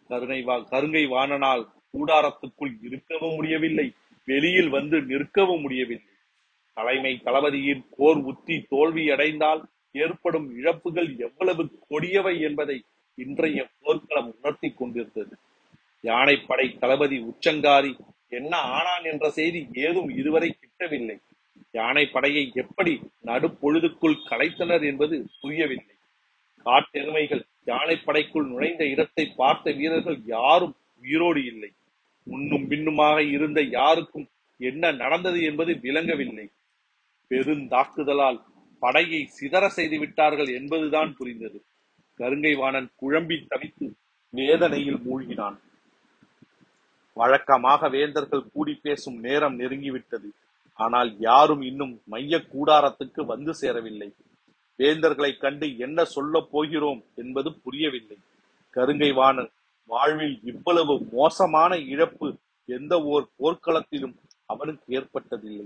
கருணை 0.09 0.39
கருங்கை 0.45 1.03
வாணனால் 1.07 1.63
கூடாரத்துக்குள் 1.93 2.73
இருக்கவும் 2.81 3.35
முடியவில்லை. 3.35 3.87
வெளியில் 4.27 4.69
வந்து 4.69 4.97
நிற்கவும் 5.01 5.61
முடியவில்லை. 5.61 6.09
தலைமை 6.77 7.13
தளபதியின் 7.23 7.83
போர் 7.97 8.17
உத்தி 8.17 8.55
தோல்வி 8.69 9.09
அடைந்தால் 9.09 9.61
ஏற்படும் 9.91 10.47
இழப்புகள் 10.57 11.09
எவ்வளவு 11.17 11.63
கொடியவை 11.89 12.35
என்பதை 12.39 12.77
இன்றைய 13.17 13.69
போர்க்களம் 13.79 14.29
உணர்த்தி 14.37 14.69
கொண்டிருந்தது. 14.71 15.33
யானைப்படை 16.03 16.77
தளபதி 16.79 17.17
உச்சங்காரி 17.21 17.91
என்ன 18.29 18.53
ஆனான் 18.77 19.03
என்ற 19.03 19.29
செய்தி 19.29 19.67
ஏதும் 19.73 20.09
இதுவரை 20.09 20.49
கிட்டவில்லை. 20.51 21.17
யானைப்படையை 21.73 22.43
எப்படி 22.53 22.93
நடுப்பொழுதுக்குள் 23.25 24.23
கலைத்தனர் 24.29 24.83
என்பது 24.85 25.15
புரியவில்லை. 25.41 25.95
காட்டெருமைகள் 26.65 27.43
யானைப்படைக்குள் 27.65 28.47
நுழைந்த 28.47 28.83
இடத்தை 28.85 29.25
பார்த்த 29.35 29.71
வீரர்கள் 29.71 30.19
யாரும் 30.25 30.75
உயிரோடு 31.03 31.41
இல்லை. 31.45 31.71
முன்னும் 32.23 32.67
பின்னுமாக 32.67 33.23
இருந்த 33.23 33.61
யாருக்கும் 33.61 34.27
என்ன 34.57 34.91
நடந்தது 34.91 35.41
என்பது 35.41 35.79
விளங்கவில்லை. 35.81 36.49
பெருந்தாக்குதலால் 37.29 38.39
படையை 38.79 39.29
சிதற 39.39 39.67
செய்து 39.67 39.99
விட்டார்கள் 39.99 40.47
என்பதுதான் 40.47 41.15
புரிந்தது. 41.15 41.63
கருங்கை 42.19 42.57
வாணன் 42.57 42.89
குழம்பி 43.01 43.37
தவித்து 43.49 43.93
வேதனையில் 44.29 44.97
மூழ்கினான். 44.97 45.57
வழக்கமாக 47.13 47.89
வேந்தர்கள் 47.89 48.49
கூடி 48.53 48.73
பேசும் 48.81 49.19
நேரம் 49.19 49.59
நெருங்கிவிட்டது. 49.59 50.29
ஆனால் 50.73 51.19
யாரும் 51.19 51.61
இன்னும் 51.61 52.01
மைய 52.05 52.37
கூடாரத்துக்கு 52.37 53.25
வந்து 53.25 53.53
சேரவில்லை. 53.53 54.09
வேந்தர்களை 54.79 55.37
கண்டு 55.37 55.77
என்ன 55.77 56.03
சொல்லப் 56.05 56.51
போகிறோம் 56.51 57.03
என்பது 57.15 57.53
புரியவில்லை. 57.53 58.17
கருங்கை 58.73 59.13
வாணன் 59.13 59.51
வாழ்வில் 59.91 60.35
இவ்வளவு 60.51 60.93
மோசமான 61.11 61.71
இழப்பு 61.93 62.27
எந்த 62.69 62.93
ஓர் 63.13 63.25
போர்க்களத்திலும் 63.39 64.15
அவனுக்கு 64.45 64.85
ஏற்பட்டதில்லை. 64.97 65.65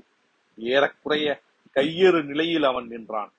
ஏறக்குறைய 0.58 1.28
கையேறு 1.76 2.20
நிலையில் 2.24 2.64
அவன் 2.64 2.88
நின்றான். 2.88 3.32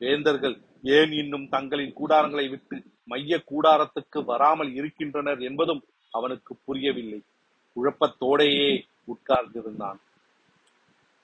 வேந்தர்கள் 0.00 0.56
ஏன் 0.96 1.12
இன்னும் 1.12 1.46
தங்களின் 1.48 1.96
கூடாரங்களை 2.00 2.46
விட்டு 2.50 2.76
மைய 3.04 3.34
கூடாரத்துக்கு 3.50 4.18
வராமல் 4.24 4.70
இருக்கின்றனர் 4.74 5.40
என்பதும் 5.48 5.82
அவனுக்கு 6.14 6.52
புரியவில்லை. 6.66 7.20
குழப்பத்தோடையே 7.76 8.70
உட்கார்ந்திருந்தான். 9.12 9.98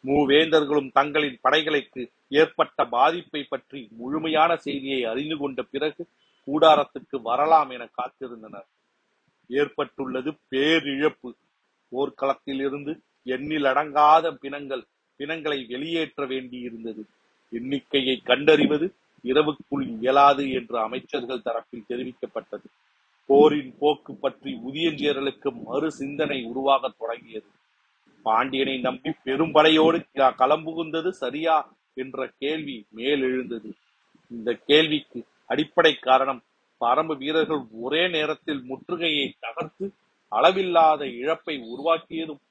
மூவேந்தர்களும் 0.04 0.90
தங்களின் 0.98 1.38
படைகளுக்கு 1.44 2.02
ஏற்பட்ட 2.40 2.84
பாதிப்பை 2.94 3.42
பற்றி 3.44 3.80
முழுமையான 4.00 4.50
செய்தியை 4.66 5.00
அறிந்து 5.12 5.36
கொண்ட 5.36 5.60
பிறகு 5.74 6.02
கூடாரத்துக்கு 6.48 7.16
வரலாம் 7.22 7.70
என 7.70 7.84
காத்திருந்தனர். 7.98 8.68
ஏற்பட்டுள்ளது 9.48 10.36
பேரிழப்பு. 10.50 11.30
போர்க்களத்திலிருந்து 11.92 12.98
எண்ணில் 13.24 13.64
அடங்காத 13.64 14.30
பிணங்கள் 14.32 14.84
பிணங்களை 15.16 15.64
வெளியேற்ற 15.68 16.26
வேண்டியிருந்தது. 16.26 17.02
எண்ணிக்கையை 17.50 18.16
கண்டறிவது 18.16 18.94
இரவுக்குள் 19.22 19.86
இயலாது 20.00 20.50
என்று 20.50 20.78
அமைச்சர்கள் 20.78 21.44
தரப்பில் 21.44 21.88
தெரிவிக்கப்பட்டது. 21.88 22.66
போரின் 23.26 23.74
போக்கு 23.78 24.14
பற்றி 24.14 24.60
உதியஞ்சேரலுக்கு 24.66 25.64
மறு 25.64 25.92
சிந்தனை 25.92 26.44
உருவாக 26.44 26.92
தொடங்கியது. 26.98 27.46
பாண்டியனை 28.22 28.80
நம்பி 28.80 29.12
பெரும்படையோடு 29.24 30.04
களம்புகுந்தது 30.14 31.08
சரியா? 31.08 31.74
என்ற 31.94 32.30
கேள்வி 32.38 32.86
மேலெழுந்தது. 32.96 33.70
இந்த 34.30 34.58
கேள்விக்கு 34.66 35.24
அடிப்படை 35.46 35.94
காரணம் 35.94 36.42
பரம்பு 36.80 37.14
வீரர்கள் 37.22 37.62
ஒரே 37.84 38.02
நேரத்தில் 38.08 38.62
முற்றுகையை 38.70 39.26
தகர்த்து 39.44 39.86
அளவில்லாத 40.32 41.02
இழப்பை 41.20 41.56
உருவாக்கியதும் 41.72 42.42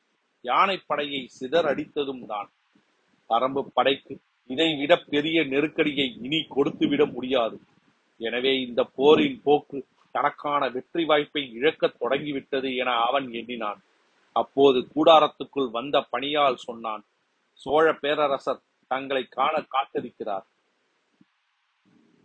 யானைப்படையை 0.45 1.21
சிதறடித்ததும் 1.37 2.23
தான். 2.25 2.49
பரம்பு 3.29 3.61
படைக்கு 3.73 4.13
இதைவிட 4.49 4.93
பெரிய 5.13 5.37
நெருக்கடியை 5.43 6.07
இனி 6.25 6.39
கொடுத்துவிட 6.55 7.03
முடியாது. 7.05 7.57
எனவே 8.21 8.53
இந்த 8.61 8.81
போரின் 8.97 9.39
போக்கு 9.43 9.77
தனக்கான 10.15 10.61
வெற்றி 10.69 11.03
வாய்ப்பை 11.05 11.43
இழக்கத் 11.57 11.97
தொடங்கிவிட்டது 11.99 12.69
என 12.81 12.89
அவன் 13.07 13.27
எண்ணினான். 13.39 13.79
அப்போது 14.35 14.79
கூடாரத்துக்குள் 14.93 15.69
வந்த 15.71 15.97
பணியால் 16.13 16.63
சொன்னான் 16.67 17.03
சோழ 17.61 17.85
பேரரசர் 17.93 18.65
தங்களை 18.91 19.23
காண 19.37 19.55
காத்திருக்கிறார். 19.73 20.45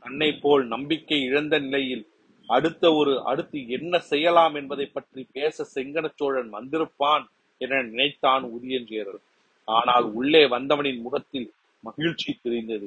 தன்னை 0.00 0.32
போல் 0.32 0.66
நம்பிக்கை 0.66 1.22
இழந்த 1.22 1.58
நிலையில் 1.58 2.04
அடுத்த 2.48 2.92
ஒரு 2.92 3.24
அடுத்து 3.24 3.68
என்ன 3.68 3.98
செய்யலாம் 3.98 4.54
என்பதை 4.54 4.86
பற்றி 4.86 5.26
பேச 5.32 5.66
செங்கன 5.74 6.06
சோழன் 6.16 6.52
வந்திருப்பான் 6.52 7.24
என 7.58 7.82
நினைத்தான் 7.82 8.44
உதியஞ்சேரல் 8.44 9.20
ஆனால் 9.64 10.04
உள்ளே 10.04 10.44
வந்தவனின் 10.44 11.00
முகத்தில் 11.00 11.52
மகிழ்ச்சி 11.84 12.38
தெரிந்தது. 12.42 12.86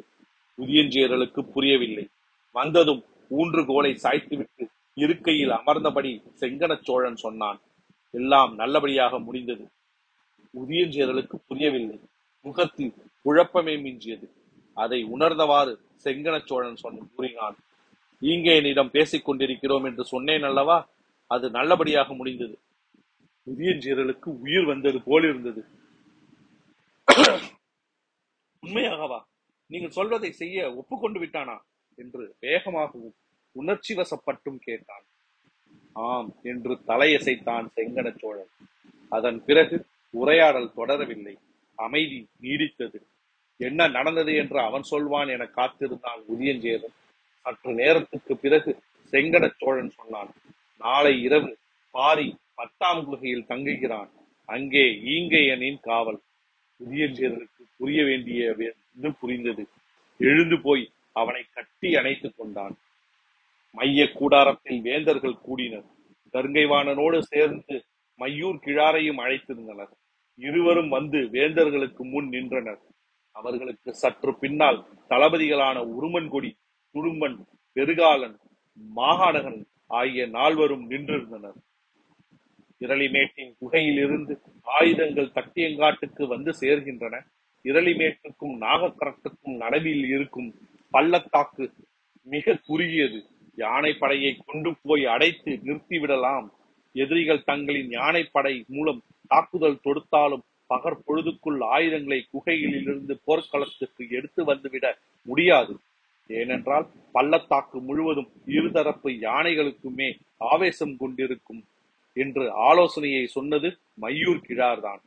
உதியஞ்சேரலுக்கு 0.58 1.42
புரியவில்லை. 1.42 2.06
வந்ததும் 2.52 3.04
ஊன்றுகோலை 3.32 3.92
சாய்த்துவிட்டு 4.04 4.66
இருக்கையில் 4.96 5.50
அமர்ந்தபடி 5.50 6.12
செங்கனச் 6.40 6.84
சோழன் 6.84 7.16
சொன்னான். 7.16 7.60
எல்லாம் 8.12 8.56
நல்லபடியாக 8.56 9.20
முடிந்தது. 9.20 9.66
உதியஞ்சேரலுக்கு 10.54 11.38
புரியவில்லை. 11.48 12.00
முகத்தில் 12.46 12.94
குழப்பமே 13.22 13.76
மிஞ்சியது. 13.76 14.28
அதை 14.74 15.04
உணர்ந்தவாறு 15.04 15.78
செங்கன 16.04 16.46
சோழன் 16.46 16.76
சொன்ன 16.76 17.08
கூறினான். 17.16 17.56
என்னிடம் 18.20 18.92
பேசிக் 18.92 19.26
கொண்டிருக்கிறோம் 19.26 19.84
என்று 19.84 20.06
சொன்னேன் 20.06 20.44
அல்லவா? 20.44 20.90
அது 21.28 21.50
நல்லபடியாக 21.50 22.14
முடிந்தது. 22.14 22.60
உதியஞ்சேரலுக்கு 23.50 24.26
உயிர் 24.26 24.66
வந்தது 24.66 25.02
போல் 25.02 25.24
இருந்தது. 25.24 25.66
உண்மையாகவா? 28.66 29.24
நீங்கள் 29.68 29.90
சொல்வதை 29.90 30.32
செய்ய 30.32 30.76
ஒப்புக்கொண்டு 30.76 31.26
விட்டானா? 31.26 31.58
என்று 31.96 32.36
வேகமாகவும் 32.42 33.14
உணர்ச்சி 33.52 33.96
வசப்பட்டும் 33.96 34.58
கேட்டான். 34.60 35.04
ஆம் 35.94 36.34
என்று 36.44 36.74
தலையசைத்தான் 36.74 37.68
செங்கன 37.76 38.18
சோழன். 38.18 38.48
அதன் 39.10 39.46
பிறகு 39.46 39.86
உரையாடல் 40.10 40.72
தொடரவில்லை. 40.76 41.38
அமைதி 41.76 42.28
நீடித்தது. 42.42 43.02
என்ன 43.64 43.88
நடந்தது 43.88 44.34
என்று 44.36 44.60
அவன் 44.60 44.84
சொல்வான் 44.84 45.28
என 45.28 45.46
காத்திருந்தான் 45.46 46.22
உதியஞ்சேரன் 46.34 46.98
சற்று 47.42 47.72
நேரத்துக்கு 47.74 48.38
பிறகு 48.38 48.72
செங்கட 49.12 49.46
சோழன் 49.58 49.90
சொன்னான் 49.90 50.32
நாளை 50.78 51.22
இரவு 51.22 51.58
பாரி 51.92 52.28
பத்தாம் 52.56 53.06
குகையில் 53.06 53.50
தங்குகிறான். 53.50 54.10
அங்கே 54.46 54.86
ஈங்கையனின் 55.14 55.80
காவல். 55.80 56.20
உதியஞ்சேரனுக்கு 56.80 57.62
புரிய 57.78 58.04
வேண்டிய 58.04 58.56
இது 58.98 59.12
புரிந்தது. 59.20 59.64
எழுந்து 60.18 60.58
போய் 60.62 60.92
அவனை 61.12 61.44
கட்டி 61.54 61.96
அணைத்துக் 61.96 62.38
கொண்டான். 62.38 62.76
மைய 63.72 64.12
கூடாரத்தில் 64.12 64.82
வேந்தர்கள் 64.82 65.42
கூடினர். 65.42 65.88
கருங்கைவாணனோடு 66.34 67.20
சேர்ந்து 67.20 67.76
மையூர் 68.20 68.58
கிழாரையும் 68.66 69.22
அழைத்திருந்தனர். 69.26 69.94
இருவரும் 70.40 70.90
வந்து 70.90 71.18
வேந்தர்களுக்கு 71.18 72.04
முன் 72.14 72.30
நின்றனர். 72.30 72.82
அவர்களுக்கு 73.34 73.92
சற்று 73.94 74.32
பின்னால் 74.40 74.80
தளபதிகளான 75.10 75.78
உருமன்கொடி 76.00 76.52
துடும்பன் 76.96 77.38
பெருகாலன் 77.76 78.36
மாகாணகன் 78.96 79.62
ஆகிய 79.88 80.28
நால்வரும் 80.28 80.90
நின்றிருந்தனர். 80.90 81.58
இரளிமேட்டின் 82.80 83.52
குகையிலிருந்து 83.62 84.34
ஆயுதங்கள் 84.62 85.36
தட்டியங்காட்டுக்கு 85.38 86.24
வந்து 86.28 86.52
சேர்கின்றன. 86.62 87.16
இரளிமேட்டுக்கும் 87.64 88.56
நாகக்கரத்துக்கும் 88.66 89.56
நடுவில் 89.58 90.06
இருக்கும் 90.06 90.50
பள்ளத்தாக்கு 90.92 91.66
மிக 92.24 92.56
குறுகியது. 92.68 93.20
யானை 93.56 93.94
படையை 93.94 94.32
கொண்டு 94.46 94.76
போய் 94.82 95.06
அடைத்து 95.06 95.52
நிறுத்திவிடலாம். 95.64 96.48
எதிரிகள் 96.96 97.44
தங்களின் 97.44 97.90
யானைப்படை 97.90 98.56
மூலம் 98.68 99.02
தாக்குதல் 99.28 99.84
தொடுத்தாலும் 99.84 100.44
பகற்பொழுதுக்குள் 100.70 101.60
ஆயுதங்களை 101.76 102.20
குகைகளிலிருந்து 102.34 103.14
போர்க்களத்துக்கு 103.26 104.04
எடுத்து 104.10 104.42
வந்துவிட 104.44 104.86
முடியாது. 105.26 105.74
ஏனென்றால் 106.30 106.86
பள்ளத்தாக்கு 107.12 107.78
முழுவதும் 107.82 108.30
இருதரப்பு 108.58 109.10
யானைகளுக்குமே 109.28 110.10
ஆவேசம் 110.52 110.96
கொண்டிருக்கும் 110.98 111.62
என்று 112.18 112.46
ஆலோசனையை 112.70 113.26
சொன்னது 113.28 113.70
மையூர் 114.02 114.46
கிழார்தான். 114.48 115.02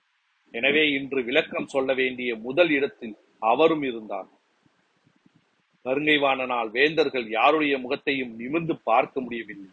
எனவே 0.55 0.83
இன்று 0.99 1.21
விளக்கம் 1.29 1.73
சொல்ல 1.75 1.91
வேண்டிய 1.95 2.31
முதல் 2.47 2.71
இடத்தில் 2.71 3.17
அவரும் 3.53 3.83
இருந்தார். 3.83 4.29
கருங்கைவாணனால் 5.85 6.71
வேந்தர்கள் 6.77 7.27
யாருடைய 7.31 7.75
முகத்தையும் 7.79 8.33
நிமிர்ந்து 8.41 8.75
பார்க்க 8.91 9.21
முடியவில்லை. 9.21 9.71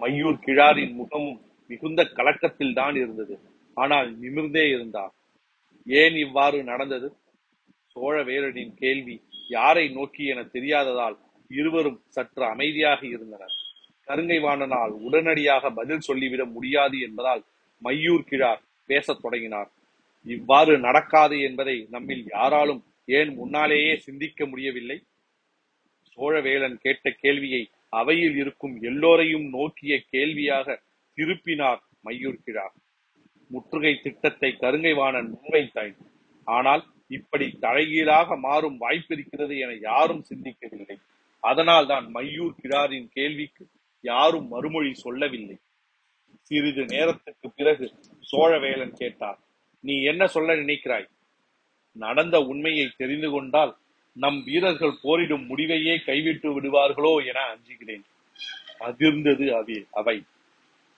மையூர் 0.00 0.42
கிழாரின் 0.46 0.94
முகமும் 0.94 1.40
மிகுந்த 1.70 2.00
கலக்கத்தில் 2.18 2.76
தான் 2.80 2.96
இருந்தது. 2.96 3.36
ஆனால் 3.76 4.08
நிமிர்ந்தே 4.22 4.64
இருந்தார். 4.74 5.14
ஏன் 5.88 6.16
இவ்வாறு 6.16 6.64
நடந்தது? 6.64 7.08
சோழ 7.86 8.24
வேலனின் 8.24 8.74
கேள்வி 8.74 9.22
யாரை 9.48 9.88
நோக்கி 9.88 10.26
என 10.26 10.40
தெரியாததால் 10.42 11.16
இருவரும் 11.50 12.00
சற்று 12.08 12.44
அமைதியாக 12.44 13.06
இருந்தனர். 13.06 13.54
கருங்கைவாணனால் 14.06 14.88
உடனடியாக 14.88 15.70
பதில் 15.70 16.00
சொல்லிவிட 16.00 16.44
முடியாது 16.44 17.00
என்பதால் 17.00 17.42
மையூர் 17.84 18.20
கிழார் 18.20 18.62
பேசத் 18.86 19.22
தொடங்கினார். 19.22 19.70
இவ்வாறு 20.26 20.78
நடக்காது 20.78 21.40
என்பதை 21.40 21.86
நம்மில் 21.90 22.24
யாராலும் 22.34 22.84
ஏன் 23.04 23.34
முன்னாலேயே 23.34 23.96
சிந்திக்க 23.96 24.46
முடியவில்லை? 24.46 25.02
சோழவேலன் 26.16 26.74
கேட்ட 26.74 27.10
கேள்வியை 27.10 27.70
அவையில் 27.88 28.36
இருக்கும் 28.36 28.82
எல்லோரையும் 28.82 29.48
நோக்கிய 29.48 30.02
கேள்வியாக 30.10 30.82
திருப்பினார் 31.16 31.80
மையூர் 32.04 32.42
கிழார். 32.44 32.74
முற்றுகை 33.50 33.92
திட்டத்தை 34.02 34.50
கருங்கைவாணன் 34.62 35.28
முன்வைத்தான் 35.34 35.94
ஆனால் 36.46 36.82
இப்படி 37.06 37.46
தலைகீழாக 37.60 38.36
மாறும் 38.36 38.80
வாய்ப்பிருக்கிறது 38.80 39.54
என 39.58 39.76
யாரும் 39.80 40.24
சிந்திக்கவில்லை. 40.30 40.96
அதனால் 41.42 41.86
தான் 41.86 42.06
மையூர் 42.14 42.54
கிழாரின் 42.62 43.08
கேள்விக்கு 43.08 43.64
யாரும் 44.04 44.48
மறுமொழி 44.48 44.94
சொல்லவில்லை. 44.94 45.56
சிறிது 46.42 46.82
நேரத்துக்கு 46.84 47.48
பிறகு 47.50 47.86
சோழவேலன் 48.32 48.94
கேட்டார் 49.00 49.38
நீ 49.84 50.02
என்ன 50.02 50.22
சொல்ல 50.26 50.54
நினைக்கிறாய்? 50.54 51.06
நடந்த 51.96 52.36
உண்மையை 52.42 52.86
தெரிந்து 52.96 53.30
கொண்டால் 53.30 53.72
நம் 54.16 54.38
வீரர்கள் 54.44 55.00
போரிடும் 55.02 55.44
முடிவையே 55.50 55.94
கைவிட்டு 56.04 56.48
விடுவார்களோ 56.54 57.12
என 57.30 57.38
அஞ்சுகிறேன். 57.52 58.04
அதிர்ந்தது 58.78 59.46
அவை 59.60 59.86
அவை. 59.90 60.16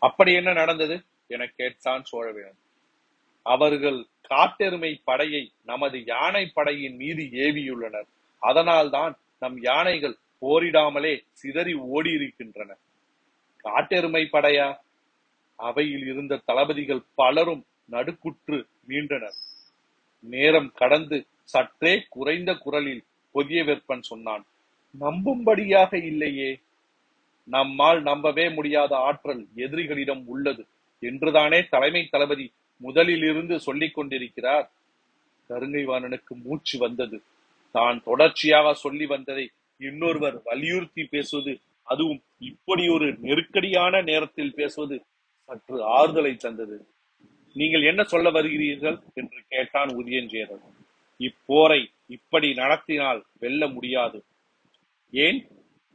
அப்படி 0.02 0.30
என்ன 0.34 0.50
நடந்தது? 0.52 0.96
என 1.34 1.46
கேட்டான் 1.58 2.04
சோழவேலன் 2.10 2.58
அவர்கள் 3.46 3.98
காட்டெருமை 4.30 4.92
படையை 5.04 5.42
நமது 5.70 5.98
யானை 6.04 6.44
படையின் 6.54 6.96
மீது 6.96 7.22
ஏவியுள்ளனர். 7.46 8.08
அதனால்தான் 8.42 9.14
நம் 9.42 9.58
யானைகள் 9.62 10.16
போரிடாமலே 10.42 11.14
சிதறி 11.40 11.74
ஓடி 11.94 12.10
இருக்கின்றன 12.18 12.70
காட்டெருமை 13.64 14.22
படையா? 14.32 14.68
அவையில் 15.58 16.06
இருந்த 16.12 16.42
தளபதிகள் 16.48 17.02
பலரும் 17.14 17.64
நடுக்குற்று 17.90 18.58
மீண்டனர். 18.88 19.38
நேரம் 20.24 20.70
கடந்து 20.80 21.18
சற்றே 21.52 21.94
குறைந்த 22.08 22.50
குரலில் 22.64 23.02
பொதிய 23.32 23.60
வெப்பன் 23.70 24.08
சொன்னான் 24.10 24.44
நம்பும்படியாக 25.00 25.92
இல்லையே. 26.10 26.50
நம்மால் 27.48 28.00
நம்பவே 28.02 28.46
முடியாத 28.56 28.92
ஆற்றல் 29.08 29.42
எதிரிகளிடம் 29.56 30.22
உள்ளது. 30.26 30.62
என்றுதானே 31.00 31.62
தலைமை 31.62 32.06
தளபதி 32.06 32.52
முதலில் 32.76 33.22
இருந்து 33.22 33.60
சொல்லிக் 33.60 33.94
கொண்டிருக்கிறார். 33.94 34.72
கருங்கைவாணனுக்கு 35.48 36.42
மூச்சு 36.44 36.78
வந்தது. 36.78 37.22
தான் 37.72 38.02
தொடர்ச்சியாக 38.04 38.74
சொல்லி 38.74 39.06
வந்ததை 39.06 39.50
இன்னொருவர் 39.78 40.42
வலியுறுத்தி 40.42 41.04
பேசுவது 41.04 41.58
அதுவும் 41.82 42.22
இப்படி 42.38 42.88
ஒரு 42.88 43.14
நெருக்கடியான 43.18 44.02
நேரத்தில் 44.02 44.54
பேசுவது 44.54 45.04
சற்று 45.44 45.82
ஆறுதலை 45.82 46.36
தந்தது. 46.36 46.86
நீங்கள் 47.54 47.82
என்ன 47.82 48.02
சொல்ல 48.02 48.30
வருகிறீர்கள்? 48.30 49.02
என்று 49.14 49.42
கேட்டான் 49.48 49.88
உதயஞ்சேரன். 49.88 50.60
இப்போரை 51.18 51.92
இப்படி 52.06 52.54
நடத்தினால் 52.54 53.24
வெல்ல 53.40 53.66
முடியாது. 53.66 54.24
ஏன்? 55.10 55.48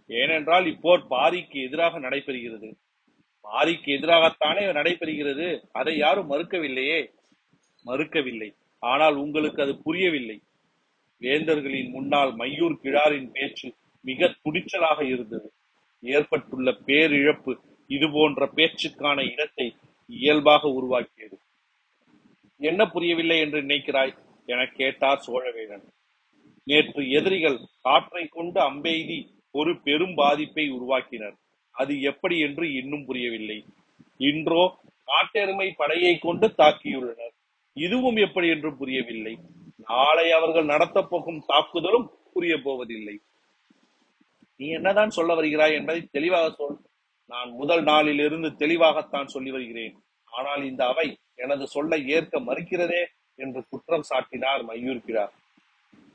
ஏனென்றால் 0.07 0.65
இப்போர் 0.65 1.07
பாரிக்கு 1.09 1.63
எதிராக 1.63 1.99
நடைபெறுகிறது. 1.99 2.73
மாரிக்கு 3.51 3.91
எதிராகத்தானே 3.91 4.63
நடைபெறுகிறது. 4.71 5.63
அதை 5.71 5.97
யாரும் 5.97 6.29
மறுக்கவில்லையே. 6.31 7.13
மறுக்கவில்லை. 7.85 8.55
ஆனால் 8.79 9.15
உங்களுக்கு 9.15 9.61
அது 9.61 9.81
புரியவில்லை. 9.81 10.41
வேந்தர்களின் 11.21 11.89
முன்னால் 11.89 12.35
மையூர் 12.35 12.75
கிழாரின் 12.83 13.29
பேச்சு 13.31 13.73
மிக 14.01 14.35
துடிச்சலாக 14.43 15.03
இருந்தது. 15.03 15.53
ஏற்பட்டுள்ள 16.01 16.71
பேரிழப்பு 16.71 17.53
இது 17.87 18.11
போன்ற 18.11 18.49
பேச்சுக்கான 18.55 19.31
இடத்தை 19.31 19.75
இயல்பாக 20.07 20.67
உருவாக்கியது. 20.67 21.37
என்ன 22.57 22.85
புரியவில்லை 22.85 23.39
என்று 23.39 23.61
நினைக்கிறாய்? 23.61 24.17
என 24.45 24.65
கேட்டார் 24.65 25.23
சோழவேடன். 25.27 25.85
நேற்று 26.63 27.09
எதிரிகள் 27.09 27.57
காற்றை 27.81 28.27
கொண்டு 28.27 28.59
அம்பெய்தி 28.61 29.27
ஒரு 29.51 29.81
பெரும் 29.81 30.15
பாதிப்பை 30.15 30.71
உருவாக்கினர். 30.71 31.35
அது 31.81 31.93
எப்படி 32.11 32.35
என்று 32.47 32.65
இன்னும் 32.79 33.05
புரியவில்லை. 33.09 33.57
இன்றோ 34.19 34.63
காட்டெருமை 35.07 35.67
படையை 35.81 36.13
கொண்டு 36.25 36.47
தாக்கியுள்ளனர். 36.59 37.33
இதுவும் 37.77 38.19
எப்படி 38.25 38.47
என்று 38.55 38.69
புரியவில்லை. 38.81 39.33
நாளை 39.89 40.27
அவர்கள் 40.37 40.71
நடத்த 40.73 40.97
போகும் 41.11 41.41
தாக்குதலும் 41.51 42.07
புரிய 42.33 42.55
போவதில்லை 42.65 43.15
நீ 44.59 44.65
என்னதான் 44.77 45.15
சொல்ல 45.17 45.31
வருகிறாய் 45.37 45.75
என்பதை 45.77 46.01
தெளிவாக 46.17 46.47
சொல். 46.59 46.77
நான் 47.29 47.49
முதல் 47.59 47.83
நாளில் 47.89 48.21
இருந்து 48.27 48.49
தெளிவாகத்தான் 48.61 49.31
சொல்லி 49.33 49.51
வருகிறேன். 49.55 49.95
ஆனால் 50.33 50.61
இந்த 50.69 50.81
அவை 50.91 51.07
எனது 51.43 51.65
சொல்லை 51.75 51.99
ஏற்க 52.15 52.39
மறுக்கிறதே 52.47 53.01
என்று 53.39 53.61
குற்றம் 53.71 54.07
சாட்டினார் 54.09 54.61
மையூர்கிறார் 54.69 55.33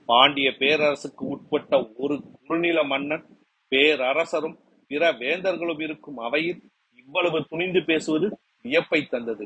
பாண்டிய 0.09 0.49
பேரரசுக்கு 0.61 1.25
உட்பட்ட 1.35 1.75
ஒரு 2.03 2.15
குறுநில 2.47 2.79
மன்னன் 2.93 3.27
பேரரசரும் 3.73 4.57
பிற 4.91 5.05
வேந்தர்களும் 5.23 5.83
இருக்கும் 5.87 6.19
அவையில் 6.27 6.61
இவ்வளவு 7.03 7.39
துணிந்து 7.51 7.81
பேசுவது 7.91 8.29
வியப்பை 8.65 9.01
தந்தது. 9.13 9.45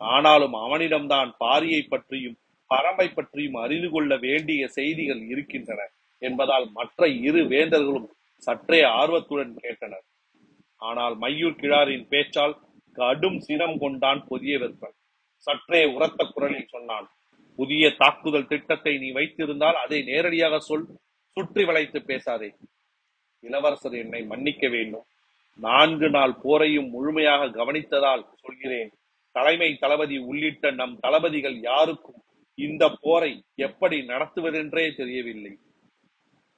ஆனாலும் 0.00 0.54
அவனிடம்தான் 0.64 1.30
பாரியை 1.42 1.82
பற்றியும் 1.92 2.36
பரம்பை 2.70 3.06
பற்றியும் 3.10 3.58
அறிந்து 3.64 3.88
கொள்ள 3.94 4.16
வேண்டிய 4.26 4.62
செய்திகள் 4.76 5.22
இருக்கின்றன 5.32 5.80
என்பதால் 6.22 6.66
மற்ற 6.78 7.08
இரு 7.28 7.42
வேந்தர்களும் 7.52 8.08
சற்றே 8.46 8.80
ஆர்வத்துடன் 9.00 9.54
கேட்டனர். 9.64 10.04
ஆனால் 10.82 11.14
மையூர் 11.22 11.60
கிழாரின் 11.62 12.06
பேச்சால் 12.12 12.54
கடும் 12.98 13.40
சினம் 13.46 13.76
கொண்டான் 13.82 14.20
புதிய 14.30 14.54
வெப்பன் 14.62 14.96
சற்றே 15.46 15.80
உரத்த 15.94 16.20
குரலில் 16.34 16.72
சொன்னான் 16.74 17.06
புதிய 17.58 17.84
தாக்குதல் 18.00 18.50
திட்டத்தை 18.52 18.92
நீ 19.02 19.08
வைத்திருந்தால் 19.18 19.78
அதை 19.84 19.98
நேரடியாக 20.10 20.58
சொல் 20.68 20.86
சுற்றி 21.36 21.62
வளைத்து 21.68 21.98
பேசாதே. 22.10 22.48
இளவரசர் 23.40 23.92
என்னை 23.92 24.22
மன்னிக்க 24.22 24.68
வேண்டும். 24.68 25.06
நான்கு 25.54 26.10
நாள் 26.10 26.34
போரையும் 26.44 26.88
முழுமையாக 26.88 27.46
கவனித்ததால் 27.46 28.26
சொல்கிறேன் 28.34 28.92
தலைமை 29.32 29.76
தளபதி 29.80 30.18
உள்ளிட்ட 30.18 30.70
நம் 30.70 30.98
தளபதிகள் 31.00 31.60
யாருக்கும் 31.60 32.22
இந்த 32.54 32.96
போரை 33.00 33.44
எப்படி 33.54 34.00
நடத்துவதென்றே 34.00 34.96
தெரியவில்லை. 34.96 35.58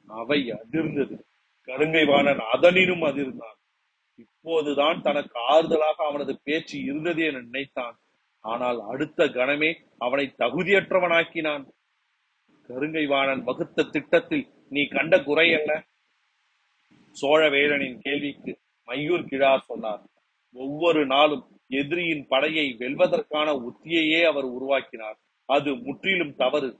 அவை 0.07 0.53
அதிர்ந்தது. 0.53 1.17
கருங்கை 1.65 2.07
வாணன் 2.07 2.39
அதனினும் 2.39 3.03
அதிர்ந்தான். 3.03 3.59
இப்போதுதான் 4.15 5.01
தனக்கு 5.01 5.39
ஆறுதலாக 5.53 5.95
அவனது 5.97 6.41
பேச்சு 6.43 6.79
இருந்தது 6.79 7.25
என 7.25 7.41
நினைத்தான். 7.41 7.97
ஆனால் 8.41 8.81
அடுத்த 8.81 9.25
கணமே 9.25 9.77
அவனை 9.99 10.35
தகுதியற்றவனாக்கினான். 10.39 11.65
கருங்கை 12.69 13.07
வாணன் 13.07 13.43
வகுத்த 13.45 13.83
திட்டத்தில் 13.83 14.49
நீ 14.69 14.85
கண்ட 14.85 15.23
குறை 15.23 15.51
என்ன? 15.51 15.85
சோழவேலனின் 17.21 17.99
கேள்விக்கு 17.99 18.59
மையூர் 18.87 19.27
கிழார் 19.27 19.61
சொன்னார். 19.61 20.03
ஒவ்வொரு 20.55 21.07
நாளும் 21.07 21.45
எதிரியின் 21.69 22.27
படையை 22.29 22.77
வெல்வதற்கான 22.79 23.49
உத்தியையே 23.59 24.23
அவர் 24.23 24.45
உருவாக்கினார். 24.45 25.19
அது 25.45 25.75
முற்றிலும் 25.75 26.35
தவறு. 26.37 26.77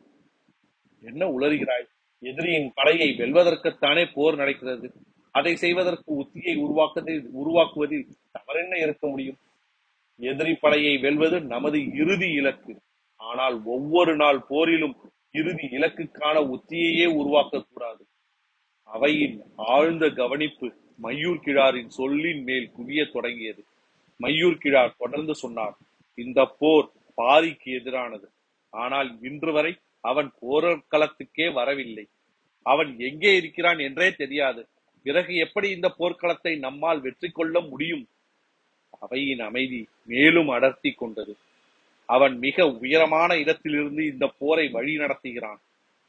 என்ன 1.03 1.27
உளறுகிறாய்? 1.27 1.87
எதிரியின் 2.19 2.73
படையை 2.75 3.09
வெல்வதற்குத்தானே 3.09 4.13
போர் 4.15 4.37
நடக்கிறது. 4.37 4.93
அதை 5.31 5.57
செய்வதற்கு 5.57 6.21
உத்தியை 6.23 6.55
உருவாக்குவதில் 6.57 7.25
உருவாக்குவதில் 7.43 8.07
தவறென்ன 8.31 8.79
இருக்க 8.79 9.09
முடியும்? 9.09 9.37
எதிரி 10.17 10.55
படையை 10.55 10.99
வெல்வது 10.99 11.41
நமது 11.41 11.79
இறுதி 11.95 12.31
இலக்கு. 12.31 12.81
ஆனால் 13.17 13.63
ஒவ்வொரு 13.65 14.17
நாள் 14.17 14.45
போரிலும் 14.49 14.95
இறுதி 15.31 15.67
இலக்குக்கான 15.67 16.37
உத்தியையே 16.49 17.07
உருவாக்க 17.07 17.65
கூடாது 17.73 18.07
அவையின் 18.93 19.37
ஆழ்ந்த 19.75 20.05
கவனிப்பு 20.21 20.67
மையூர் 21.03 21.43
கிழாரின் 21.45 21.93
சொல்லின் 21.99 22.43
மேல் 22.45 22.67
குவிய 22.77 23.03
தொடங்கியது. 23.11 23.63
மையூர் 24.21 24.59
கிழார் 24.59 24.99
தொடர்ந்து 24.99 25.35
சொன்னார் 25.35 25.77
இந்த 26.19 26.41
போர் 26.61 26.89
பாரிக்கு 27.19 27.71
எதிரானது. 27.79 28.27
ஆனால் 28.73 29.11
இன்று 29.23 29.53
வரை 29.53 29.73
அவன் 30.01 30.29
போர்க்களத்துக்கே 30.43 31.47
வரவில்லை. 31.53 32.05
அவன் 32.67 32.91
எங்கே 32.99 33.33
இருக்கிறான் 33.37 33.79
என்றே 33.79 34.09
தெரியாது. 34.13 34.63
பிறகு 35.07 35.33
எப்படி 35.37 35.69
இந்த 35.71 35.89
போர்க்களத்தை 35.99 36.53
நம்மால் 36.59 37.01
வெற்றி 37.01 37.29
கொள்ள 37.31 37.57
முடியும்? 37.61 38.05
அவையின் 39.01 39.43
அமைதி 39.49 39.81
மேலும் 40.05 40.49
அடர்த்தி 40.49 40.91
கொண்டது. 40.93 41.33
அவன் 42.09 42.35
மிக 42.39 42.67
உயரமான 42.83 43.31
இடத்திலிருந்து 43.39 44.03
இந்த 44.07 44.27
போரை 44.39 44.67
வழி 44.69 44.95
நடத்துகிறான். 44.97 45.61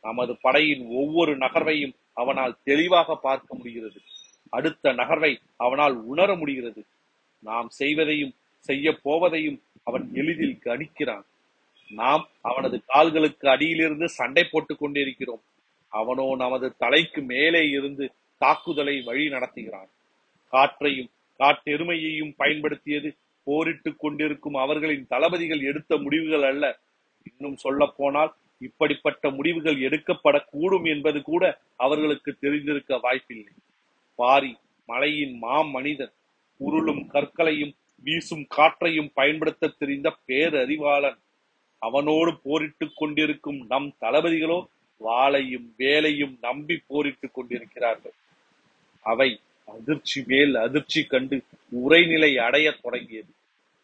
நமது 0.03 0.33
படையின் 0.41 0.83
ஒவ்வொரு 1.01 1.33
நகர்வையும் 1.37 1.95
அவனால் 2.13 2.57
தெளிவாக 2.63 3.15
பார்க்க 3.15 3.55
முடிகிறது. 3.55 3.99
அடுத்த 4.49 4.93
நகர்வை 4.93 5.37
அவனால் 5.55 5.93
உணர 5.93 6.35
முடிகிறது. 6.35 6.85
நாம் 7.39 7.69
செய்வதையும் 7.79 8.35
செய்ய 8.59 8.99
போவதையும் 9.05 9.59
அவன் 9.83 10.09
எளிதில் 10.13 10.59
கணிக்கிறான். 10.65 11.23
நாம் 11.89 12.27
அவனது 12.41 12.83
கால்களுக்கு 12.85 13.49
அடியிலிருந்து 13.49 14.09
சண்டை 14.09 14.43
போட்டுக் 14.43 14.79
கொண்டிருக்கிறோம். 14.79 15.41
அவனோ 15.89 16.35
நமது 16.35 16.75
தலைக்கு 16.77 17.21
மேலே 17.21 17.69
இருந்து 17.69 18.11
தாக்குதலை 18.37 19.01
வழி 19.01 19.27
நடத்துகிறான். 19.27 19.89
காற்றையும் 20.49 21.09
காட்டெருமையையும் 21.39 22.33
பயன்படுத்தியது 22.37 23.15
போரிட்டுக் 23.43 23.99
கொண்டிருக்கும் 23.99 24.53
அவர்களின் 24.53 25.07
தளபதிகள் 25.07 25.59
எடுத்த 25.59 25.97
முடிவுகள் 25.97 26.41
அல்ல. 26.41 26.79
இன்னும் 27.37 27.55
சொல்ல 27.55 27.93
போனால் 27.97 28.33
இப்படிப்பட்ட 28.63 29.29
முடிவுகள் 29.29 29.79
எடுக்கப்படக்கூடும் 29.79 30.85
என்பது 30.87 31.21
கூட 31.21 31.43
அவர்களுக்கு 31.75 32.35
தெரிந்திருக்க 32.39 32.97
வாய்ப்பில்லை. 32.97 33.53
பாரி 34.15 34.57
மலையின் 34.85 35.37
மா 35.37 35.61
மனிதன் 35.61 36.13
உருளும் 36.57 37.03
கற்களையும் 37.13 37.75
வீசும் 38.03 38.45
காற்றையும் 38.49 39.11
பயன்படுத்த 39.13 39.67
தெரிந்த 39.67 40.17
பேரறிவாளன் 40.27 41.19
அவனோடு 41.79 42.31
போரிட்டுக் 42.43 42.95
கொண்டிருக்கும் 42.95 43.65
நம் 43.67 43.95
தளபதிகளோ 44.01 44.59
வாளையும் 45.05 45.67
வேலையும் 45.77 46.37
நம்பி 46.41 46.75
போரிட்டுக் 46.87 47.33
கொண்டிருக்கிறார்கள். 47.33 48.13
அவை 49.01 49.39
அதிர்ச்சி 49.67 50.23
மேல் 50.27 50.55
அதிர்ச்சி 50.55 51.03
கண்டு 51.03 51.43
உரைநிலை 51.89 52.31
அடையத் 52.37 52.81
தொடங்கியது. 52.81 53.31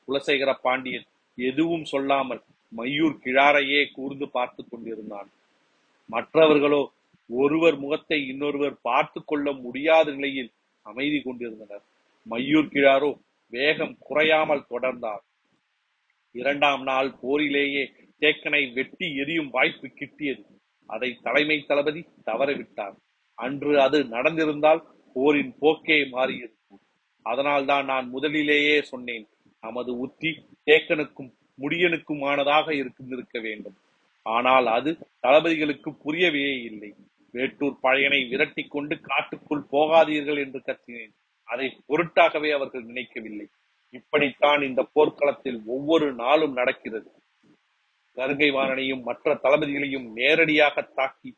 குலசேகர 0.08 0.54
பாண்டியன் 0.62 1.08
எதுவும் 1.36 1.86
சொல்லாமல் 1.86 2.42
மையூர் 2.72 3.16
கிழாரையே 3.24 3.82
கூர்ந்து 3.96 4.26
பார்த்து 4.30 4.62
கொண்டிருந்தான். 4.64 5.30
மற்றவர்களோ 6.10 6.82
ஒருவர் 7.30 7.78
முகத்தை 7.78 8.20
இன்னொருவர் 8.28 8.78
பார்த்து 8.82 9.20
கொள்ள 9.26 9.52
முடியாத 9.52 10.12
நிலையில் 10.12 10.52
அமைதி 10.86 11.20
கொண்டிருந்தனர். 11.22 11.84
மையூர் 12.28 12.72
கிழாரோ 12.76 13.12
வேகம் 13.54 13.96
குறையாமல் 14.00 14.68
தொடர்ந்தார். 14.70 15.24
இரண்டாம் 16.36 16.84
நாள் 16.84 17.10
போரிலேயே 17.22 17.84
தேக்கனை 18.22 18.64
வெட்டி 18.74 19.08
எரியும் 19.16 19.50
வாய்ப்பு 19.50 19.88
கிட்டியது. 20.00 20.44
அதை 20.90 21.10
தலைமை 21.22 21.58
தளபதி 21.68 22.02
தவறவிட்டார். 22.26 22.96
அன்று 23.38 23.74
அது 23.82 23.98
நடந்திருந்தால் 24.16 24.82
போரின் 25.16 25.54
போக்கே 25.60 25.98
மாறியிருக்கும் 26.16 26.82
அதனால்தான் 27.26 27.86
நான் 27.86 28.08
முதலிலேயே 28.10 28.78
சொன்னேன் 28.82 29.26
நமது 29.64 29.92
உத்தி 30.00 30.32
தேக்கனுக்கும் 30.66 31.32
முடியனுக்குமானதாக 31.62 32.68
இருந்திருக்க 32.72 33.40
வேண்டும். 33.40 33.78
ஆனால் 34.26 34.68
அது 34.68 34.92
தளபதிகளுக்கு 35.22 35.90
புரியவே 36.04 36.48
இல்லை. 36.62 36.92
வேட்டூர் 37.34 37.76
பழையனை 37.84 38.20
விரட்டி 38.30 38.64
கொண்டு 38.68 38.96
காட்டுக்குள் 39.00 39.64
போகாதீர்கள் 39.72 40.40
என்று 40.40 40.60
கத்தினேன். 40.60 41.14
அதை 41.44 41.68
பொருட்டாகவே 41.88 42.50
அவர்கள் 42.52 42.84
நினைக்கவில்லை. 42.84 43.48
இப்படித்தான் 43.94 44.62
இந்த 44.62 44.82
போர்க்களத்தில் 44.94 45.60
ஒவ்வொரு 45.66 46.08
நாளும் 46.14 46.54
நடக்கிறது. 46.54 47.10
கருங்கை 48.18 48.50
வாணனையும் 48.52 49.02
மற்ற 49.02 49.34
தளபதிகளையும் 49.44 50.08
நேரடியாக 50.12 50.82
தாக்கி 50.82 51.32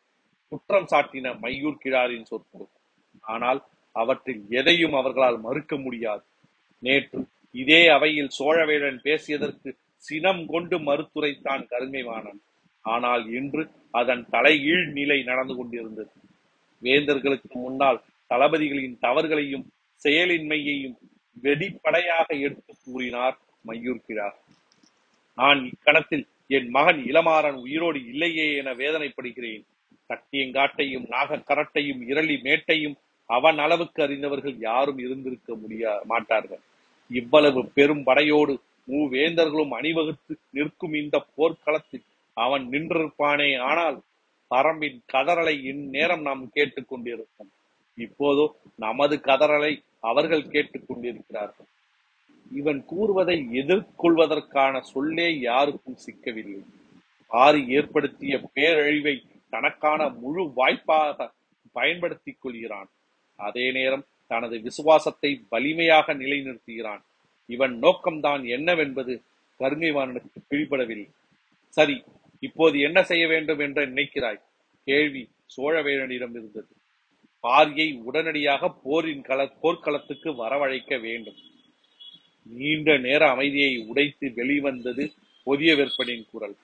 குற்றம் 0.51 0.88
சாட்டின 0.91 1.34
மையூர் 1.41 1.81
கிழாரின் 1.84 2.25
சொற்கள். 2.25 2.67
ஆனால் 3.34 3.60
அவற்றில் 3.95 4.43
எதையும் 4.49 4.93
அவர்களால் 4.93 5.39
மறுக்க 5.39 5.75
முடியாது. 5.77 6.23
நேற்று 6.84 7.21
இதே 7.55 7.88
அவையில் 7.88 8.31
சோழவேடன் 8.39 8.99
பேசியதற்கு 9.03 9.69
சினம் 10.07 10.43
கொண்டு 10.45 10.75
மறுத்துரைத்தான் 10.79 11.63
கருங்கைவாணன். 11.71 12.39
ஆனால் 12.85 13.23
இன்று 13.37 13.63
அதன் 13.99 14.23
தலைகீழ் 14.33 14.85
நிலை 14.97 15.17
நடந்து 15.23 15.53
கொண்டிருந்தது. 15.55 16.11
வேந்தர்களுக்கு 16.83 17.49
முன்னால் 17.65 17.99
தளபதிகளின் 18.31 18.97
தவறுகளையும் 19.05 19.65
செயலின்மையையும் 20.05 20.95
வெடிப்படையாக 21.43 22.27
எடுத்து 22.45 22.73
கூறினார் 22.85 23.37
மையூர் 23.67 24.05
கிழார் 24.07 24.37
நான் 25.37 25.59
இக்கணத்தில் 25.71 26.25
என் 26.57 26.69
மகன் 26.69 27.01
இளமாறன் 27.09 27.59
உயிரோடு 27.65 27.99
இல்லையே 28.11 28.47
என 28.61 28.69
வேதனைப்படுகிறேன். 28.73 29.63
சட்டியங்காட்டையும் 30.09 31.05
நாகக்கரட்டையும் 31.13 32.01
இரளி 32.09 32.35
மேட்டையும் 32.47 32.95
அவன் 33.29 33.59
அளவுக்கு 33.65 33.99
அறிந்தவர்கள் 34.03 34.57
யாரும் 34.69 34.99
இருந்திருக்க 35.05 35.51
முடியா 35.55 35.91
மாட்டார்கள். 36.11 36.63
இவ்வளவு 37.11 37.61
பெரும் 37.77 38.03
படையோடு 38.03 38.53
மூவேந்தர்களும் 38.91 39.73
அணிவகுத்து 39.73 40.34
நிற்கும் 40.49 40.93
இந்த 40.93 41.25
போர்க்களத்தில் 41.36 42.06
அவன் 42.38 42.69
நின்றிருப்பானே 42.69 43.49
ஆனால் 43.62 43.97
பரம்பின் 44.51 44.99
கதறலை 45.13 45.56
இந்நேரம் 45.63 46.21
நாம் 46.21 46.49
கேட்டுக் 46.54 46.89
கொண்டிருப்போம் 46.91 47.51
இப்போதோ 47.97 48.45
நமது 48.75 49.15
கதறலை 49.15 49.73
அவர்கள் 49.99 50.49
கேட்டுக் 50.49 50.88
கொண்டிருக்கிறார்கள் 50.88 51.69
இவன் 52.51 52.80
கூறுவதை 52.86 53.38
எதிர்கொள்வதற்கான 53.51 54.80
சொல்லே 54.82 55.27
யாருக்கும் 55.39 56.01
சிக்கவில்லை. 56.06 56.62
ஆறு 57.32 57.60
ஏற்படுத்திய 57.67 58.34
பேரழிவை 58.56 59.15
தனக்கான 59.49 60.10
முழு 60.10 60.43
வாய்ப்பாக 60.54 61.32
பயன்படுத்திக் 61.71 62.41
கொள்கிறான். 62.41 62.89
அதே 63.39 63.71
நேரம் 63.71 64.06
தனது 64.27 64.60
விசுவாசத்தை 64.60 65.32
வலிமையாக 65.49 66.13
நிலைநிறுத்துகிறான். 66.13 67.04
இவன் 67.55 67.73
நோக்கம்தான் 67.81 68.43
என்னவென்பது 68.55 69.13
கருங்கைவானனுக்கு 69.59 70.39
பிடிபடவில்லை. 70.49 71.09
சரி 71.77 71.95
இப்போது 72.43 72.75
என்ன 72.87 72.99
செய்ய 73.09 73.23
வேண்டும் 73.27 73.61
என்று 73.65 73.81
நினைக்கிறாய்? 73.87 74.39
கேள்வி 74.87 75.23
சோழவேழனிடம் 75.55 76.35
இருந்தது. 76.37 76.71
பாரியை 77.43 77.87
உடனடியாக 78.07 78.69
போரின் 78.83 79.23
கள 79.29 79.39
போர்க்களத்துக்கு 79.63 80.29
வரவழைக்க 80.41 80.99
வேண்டும். 81.01 81.39
நீண்ட 82.49 82.97
நேர 82.97 83.21
அமைதியை 83.29 83.73
உடைத்து 83.89 84.27
வெளிவந்தது 84.39 85.03
புதிய 85.47 85.71
வெப்பனின் 85.79 86.25
குரல். 86.31 86.55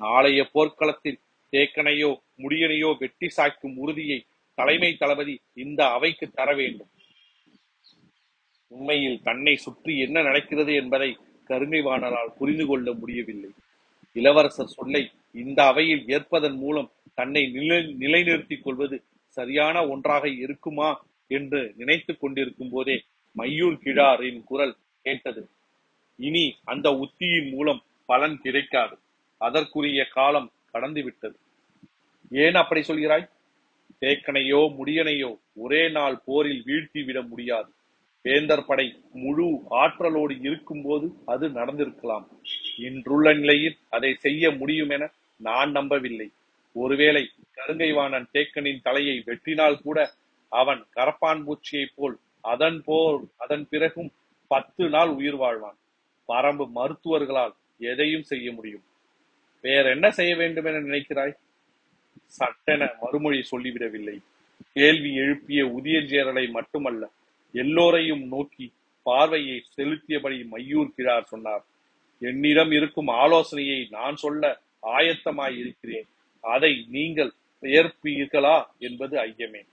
நாளைய 0.00 0.40
போர்க்களத்தில் 0.52 1.20
தேக்கனையோ 1.52 2.10
முடியனையோ 2.42 2.90
வெட்டி 2.98 3.28
சாய்க்கும் 3.36 3.76
உறுதியை 3.82 4.18
தலைமை 4.58 4.90
தளபதி 4.96 5.34
இந்த 5.64 5.80
அவைக்கு 5.96 6.26
தர 6.38 6.48
வேண்டும். 6.54 6.90
உண்மையில் 8.70 9.22
தன்னை 9.22 9.56
சுற்றி 9.56 9.98
என்ன 9.98 10.22
நடக்கிறது 10.22 10.74
என்பதை 10.74 11.16
கருங்கைவாணரால் 11.48 12.36
புரிந்து 12.38 12.66
கொள்ள 12.66 12.92
முடியவில்லை. 12.92 13.50
இளவரசர் 14.12 14.76
சொல்லை 14.78 15.02
இந்த 15.32 15.66
அவையில் 15.66 16.04
ஏற்பதன் 16.06 16.56
மூலம் 16.56 16.90
தன்னை 17.14 17.42
நிலை 17.48 17.78
நிலைநிறுத்திக் 17.98 18.64
கொள்வது 18.64 18.96
சரியான 19.36 19.76
ஒன்றாக 19.88 20.24
இருக்குமா 20.44 20.90
என்று 21.28 21.60
நினைத்துக் 21.76 22.20
கொண்டிருக்கும் 22.20 22.70
போதே 22.70 22.96
மையூர் 23.36 23.76
கிழாரின் 23.84 24.40
குரல் 24.44 24.74
கேட்டது. 25.02 25.42
இனி 26.16 26.44
அந்த 26.64 26.88
உத்தியின் 26.94 27.50
மூலம் 27.50 27.82
பலன் 28.06 28.38
கிடைக்காது. 28.40 28.96
அதற்குரிய 29.40 30.00
காலம் 30.04 30.48
கடந்து 30.72 31.02
விட்டது 31.02 31.36
ஏன் 32.30 32.54
அப்படி 32.54 32.80
சொல்கிறாய்? 32.80 33.26
தேக்கனையோ 34.00 34.60
முடியனையோ 34.78 35.30
ஒரே 35.54 35.82
நாள் 35.88 36.18
போரில் 36.24 36.62
வீழ்த்தி 36.66 37.00
விட 37.04 37.22
முடியாது. 37.22 37.70
வேந்தர் 38.22 38.66
படை 38.66 39.00
முழு 39.12 39.60
ஆற்றலோடு 39.70 40.40
இருக்கும்போது 40.40 41.12
அது 41.26 41.48
நடந்திருக்கலாம். 41.48 42.26
இன்றுள்ள 42.78 43.34
நிலையில் 43.34 43.76
அதை 43.90 44.14
செய்ய 44.14 44.50
முடியும் 44.50 44.88
என 44.88 45.10
நான் 45.36 45.70
நம்பவில்லை. 45.70 46.30
ஒருவேளை 46.72 47.28
கருங்கைவாணன் 47.56 48.26
தேக்கனின் 48.32 48.82
தலையை 48.82 49.22
வெட்டினால் 49.26 49.82
கூட 49.82 50.10
அவன் 50.48 50.84
கரப்பான் 50.96 51.44
பூச்சியைப் 51.46 51.94
போல் 51.96 52.18
அதன் 52.40 52.82
போல் 52.84 53.24
அதன் 53.36 53.66
பிறகும் 53.70 54.10
பத்து 54.46 54.88
நாள் 54.88 55.08
உயிர் 55.08 55.36
வாழ்வான். 55.36 55.78
பரம்பு 56.28 56.66
மருத்துவர்களால் 56.74 57.54
எதையும் 57.78 58.22
செய்ய 58.22 58.52
முடியும். 58.52 58.82
வேற 59.62 59.90
என்ன 59.90 60.10
செய்ய 60.10 60.36
வேண்டும் 60.36 60.64
என 60.64 60.78
நினைக்கிறாய்? 60.78 61.34
சட்டென 62.26 62.90
மறுமொழி 63.00 63.44
சொல்லிவிடவில்லை. 63.50 64.18
கேள்வி 64.72 65.14
எழுப்பிய 65.14 65.66
உதியஞ்சேரலை 65.66 66.50
மட்டுமல்ல 66.50 67.10
எல்லோரையும் 67.52 68.28
நோக்கி 68.28 68.72
பார்வையை 69.02 69.64
செலுத்தியபடி 69.76 70.44
மையூர் 70.50 70.88
கிழார் 70.88 71.24
சொன்னார். 71.24 71.64
என்னிடம் 72.20 72.70
இருக்கும் 72.70 73.06
ஆலோசனையை 73.06 73.86
நான் 73.90 74.16
சொல்ல 74.16 74.60
ஆயத்தமாய் 74.82 75.58
இருக்கிறேன் 75.58 76.06
அதை 76.40 76.84
நீங்கள் 76.88 77.32
ஏற்பீர்களா 77.62 78.64
என்பது 78.78 79.18
ஐயமே. 79.18 79.66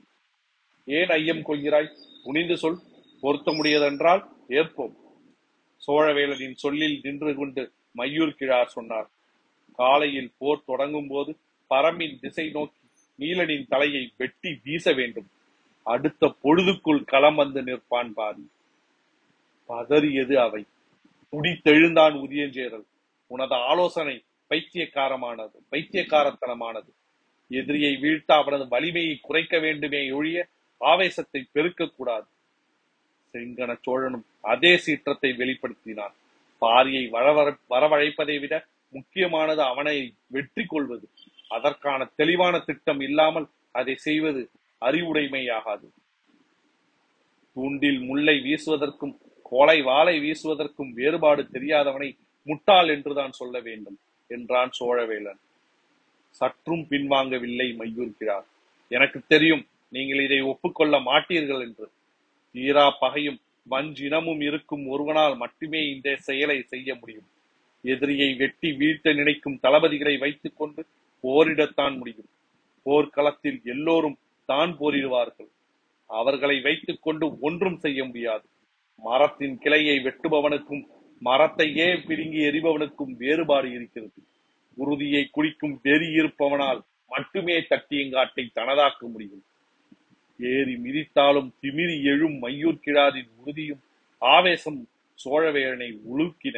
ஏன் 0.85 1.07
ஐயம் 1.07 1.45
கொள்கிறாய்? 1.45 1.95
துணிந்து 2.23 2.57
சொல். 2.57 2.79
பொருத்த 3.21 3.51
முடியதென்றால் 3.51 4.27
ஏற்போம். 4.49 4.93
சோழவேலனின் 5.87 6.53
சொல்லில் 6.53 6.99
நின்று 7.03 7.35
கொண்டு 7.35 7.71
மையூர் 7.97 8.31
கிழார் 8.31 8.67
சொன்னார். 8.67 9.09
காலையில் 9.75 10.31
போர் 10.37 10.65
தொடங்கும் 10.65 11.07
போது 11.07 11.37
பரம்பின் 11.69 12.19
திசை 12.19 12.49
நோக்கி 12.49 12.79
நீலனின் 13.19 13.67
தலையை 13.67 14.11
வெட்டி 14.17 14.59
வீச 14.63 14.93
வேண்டும். 14.93 15.27
அடுத்த 15.87 16.35
பொழுதுக்குள் 16.43 17.01
களம் 17.03 17.35
வந்து 17.35 17.61
நிற்பான் 17.61 18.11
பாதி 18.13 18.45
பதறியது 19.69 20.35
அவை. 20.35 20.63
துடித்தெழுந்தான் 21.33 22.15
உதயஞ்சேரல். 22.25 22.85
உனது 23.31 23.55
ஆலோசனை 23.69 24.15
பைத்தியக்காரமானது 24.51 25.57
பைத்தியக்காரத்தனமானது. 25.71 26.89
எதிரியை 27.51 27.93
வீழ்த்த 27.95 28.31
அவனது 28.35 28.65
வலிமையை 28.67 29.15
குறைக்க 29.21 29.59
வேண்டுமே 29.59 30.01
ஒழிய 30.11 30.39
ஆவேசத்தை 30.81 31.41
பெருக்கக்கூடாது 31.55 32.27
செங்கன 33.33 33.71
சோழனும் 33.85 34.25
அதே 34.53 34.73
சீற்றத்தை 34.77 35.29
வெளிப்படுத்தினான். 35.31 36.15
பாரியை 36.61 37.03
வரவர 37.09 37.47
வரவழைப்பதை 37.69 38.35
விட 38.39 38.55
முக்கியமானது 38.93 39.61
அவனை 39.61 39.95
வெற்றி 40.27 40.63
கொள்வது 40.65 41.05
அதற்கான 41.51 42.07
தெளிவான 42.15 42.55
திட்டம் 42.59 43.01
இல்லாமல் 43.01 43.47
அதை 43.71 43.93
செய்வது 44.07 44.41
அறிவுடைமையாகாது. 44.81 45.87
தூண்டில் 47.57 47.99
முல்லை 47.99 48.35
வீசுவதற்கும் 48.39 49.15
கோலை 49.41 49.81
வாளை 49.81 50.15
வீசுவதற்கும் 50.19 50.91
வேறுபாடு 50.93 51.43
தெரியாதவனை 51.51 52.09
முட்டாள் 52.47 52.87
என்றுதான் 52.87 53.31
சொல்ல 53.31 53.59
வேண்டும் 53.59 53.97
என்றான் 54.29 54.71
சோழவேலன். 54.79 55.39
சற்றும் 56.41 56.83
பின்வாங்கவில்லை 56.89 57.67
மையூர்கிறார் 57.79 58.47
எனக்கு 58.91 59.19
தெரியும் 59.27 59.63
நீங்கள் 59.89 60.23
இதை 60.23 60.39
ஒப்புக்கொள்ள 60.41 60.95
மாட்டீர்கள் 60.99 61.61
என்று. 61.61 61.87
தீரா 62.55 62.85
பகையும் 62.99 63.39
வஞ்சினமும் 63.69 64.41
இருக்கும் 64.41 64.87
ஒருவனால் 64.87 65.35
மட்டுமே 65.35 65.81
இந்த 65.89 66.15
செயலை 66.15 66.61
செய்ய 66.61 66.89
முடியும். 66.95 67.27
எதிரியை 67.83 68.29
வெட்டி 68.33 68.69
வீழ்த்த 68.71 69.13
நினைக்கும் 69.13 69.59
தளபதிகளை 69.63 70.15
வைத்துக் 70.17 70.57
கொண்டு 70.57 70.81
போரிடத்தான் 71.23 71.95
முடியும். 71.97 72.29
போர்க்களத்தில் 72.85 73.59
எல்லோரும் 73.63 74.17
தான் 74.51 74.71
போரிடுவார்கள். 74.79 75.49
அவர்களை 76.09 76.57
வைத்துக் 76.67 77.03
கொண்டு 77.05 77.25
ஒன்றும் 77.47 77.79
செய்ய 77.85 77.99
முடியாது. 78.09 78.45
மரத்தின் 79.07 79.57
கிளையை 79.63 79.97
வெட்டுபவனுக்கும் 80.05 80.83
மரத்தையே 81.21 81.87
பிடுங்கி 82.07 82.39
எறிபவனுக்கும் 82.49 83.13
வேறுபாடு 83.21 83.67
இருக்கிறது. 83.77 84.19
உறுதியை 84.77 85.23
குடிக்கும் 85.35 85.75
வெறி 85.85 86.07
இருப்பவனால் 86.19 86.81
மட்டுமே 87.13 87.55
தட்டியங்காட்டை 87.69 88.43
தனதாக்க 88.57 89.01
முடியும். 89.13 89.43
ஏறி 90.39 90.75
மிதித்தாலும் 90.85 91.49
திமிரி 91.61 91.95
எழும் 92.11 92.35
மையூர் 92.43 92.83
கிழாரின் 92.85 93.31
உறுதியும் 93.41 93.81
ஆவேசம் 94.21 94.79
சோழவேழனை 95.19 95.89
உழுக்கின 96.11 96.57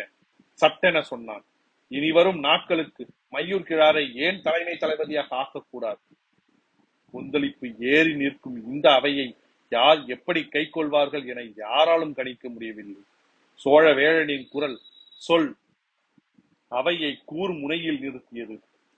சட்டென 0.59 1.01
சொன்னான் 1.11 1.45
இனி 1.91 2.09
வரும் 2.17 2.39
நாட்களுக்கு 2.47 3.03
மையூர் 3.33 3.67
கிழாரை 3.69 4.05
ஏன் 4.25 4.41
தலைமை 4.45 4.75
தளபதியாக 4.77 5.29
ஆக்கக்கூடாது? 5.41 6.01
கொந்தளிப்பு 7.11 7.67
ஏறி 7.93 8.13
நிற்கும் 8.21 8.57
இந்த 8.71 8.85
அவையை 8.91 9.27
யார் 9.71 9.99
எப்படி 10.15 10.41
கை 10.47 10.63
கொள்வார்கள் 10.69 11.25
என 11.31 11.41
யாராலும் 11.63 12.13
கணிக்க 12.13 12.49
முடியவில்லை. 12.49 13.01
சோழ 13.63 13.85
வேழனின் 13.93 14.45
குரல் 14.49 14.77
சொல். 15.27 15.49
அவையை 16.71 17.11
கூர் 17.25 17.53
முனையில் 17.61 18.01
நிறுத்தியது. 18.05 18.55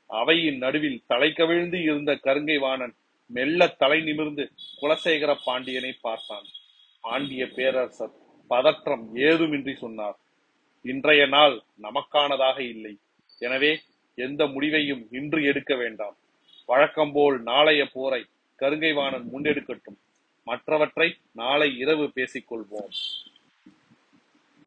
அவையின் 0.09 0.57
நடுவில் 0.57 1.03
தலை 1.07 1.29
கவிழ்ந்து 1.33 1.79
இருந்த 1.81 2.11
கருங்கை 2.25 2.57
வாணன் 2.59 2.95
மெல்ல 3.29 3.67
தலை 3.81 3.99
நிமிர்ந்து 4.01 4.43
குலசேகர 4.81 5.31
பாண்டியனை 5.45 5.91
பார்த்தான். 6.01 6.47
பாண்டிய 7.03 7.43
பேரரசர் 7.55 8.15
பதற்றம் 8.51 9.05
ஏதுமின்றி 9.15 9.73
சொன்னார் 9.73 10.17
இன்றைய 10.85 11.23
நாள் 11.25 11.55
நமக்கானதாக 11.81 12.57
இல்லை. 12.73 12.93
எனவே 13.41 13.71
எந்த 14.17 14.41
முடிவையும் 14.45 15.03
இன்று 15.11 15.39
எடுக்க 15.43 15.75
வேண்டாம். 15.75 16.15
வழக்கம்போல் 16.65 17.41
நாளைய 17.41 17.85
போரை 17.85 18.25
கருங்கைவாணன் 18.59 19.25
முன்னெடுக்கட்டும். 19.33 19.99
மற்றவற்றை 20.43 21.17
நாளை 21.31 21.77
இரவு 21.77 22.11
பேசிக்கொள்வோம். 22.15 23.20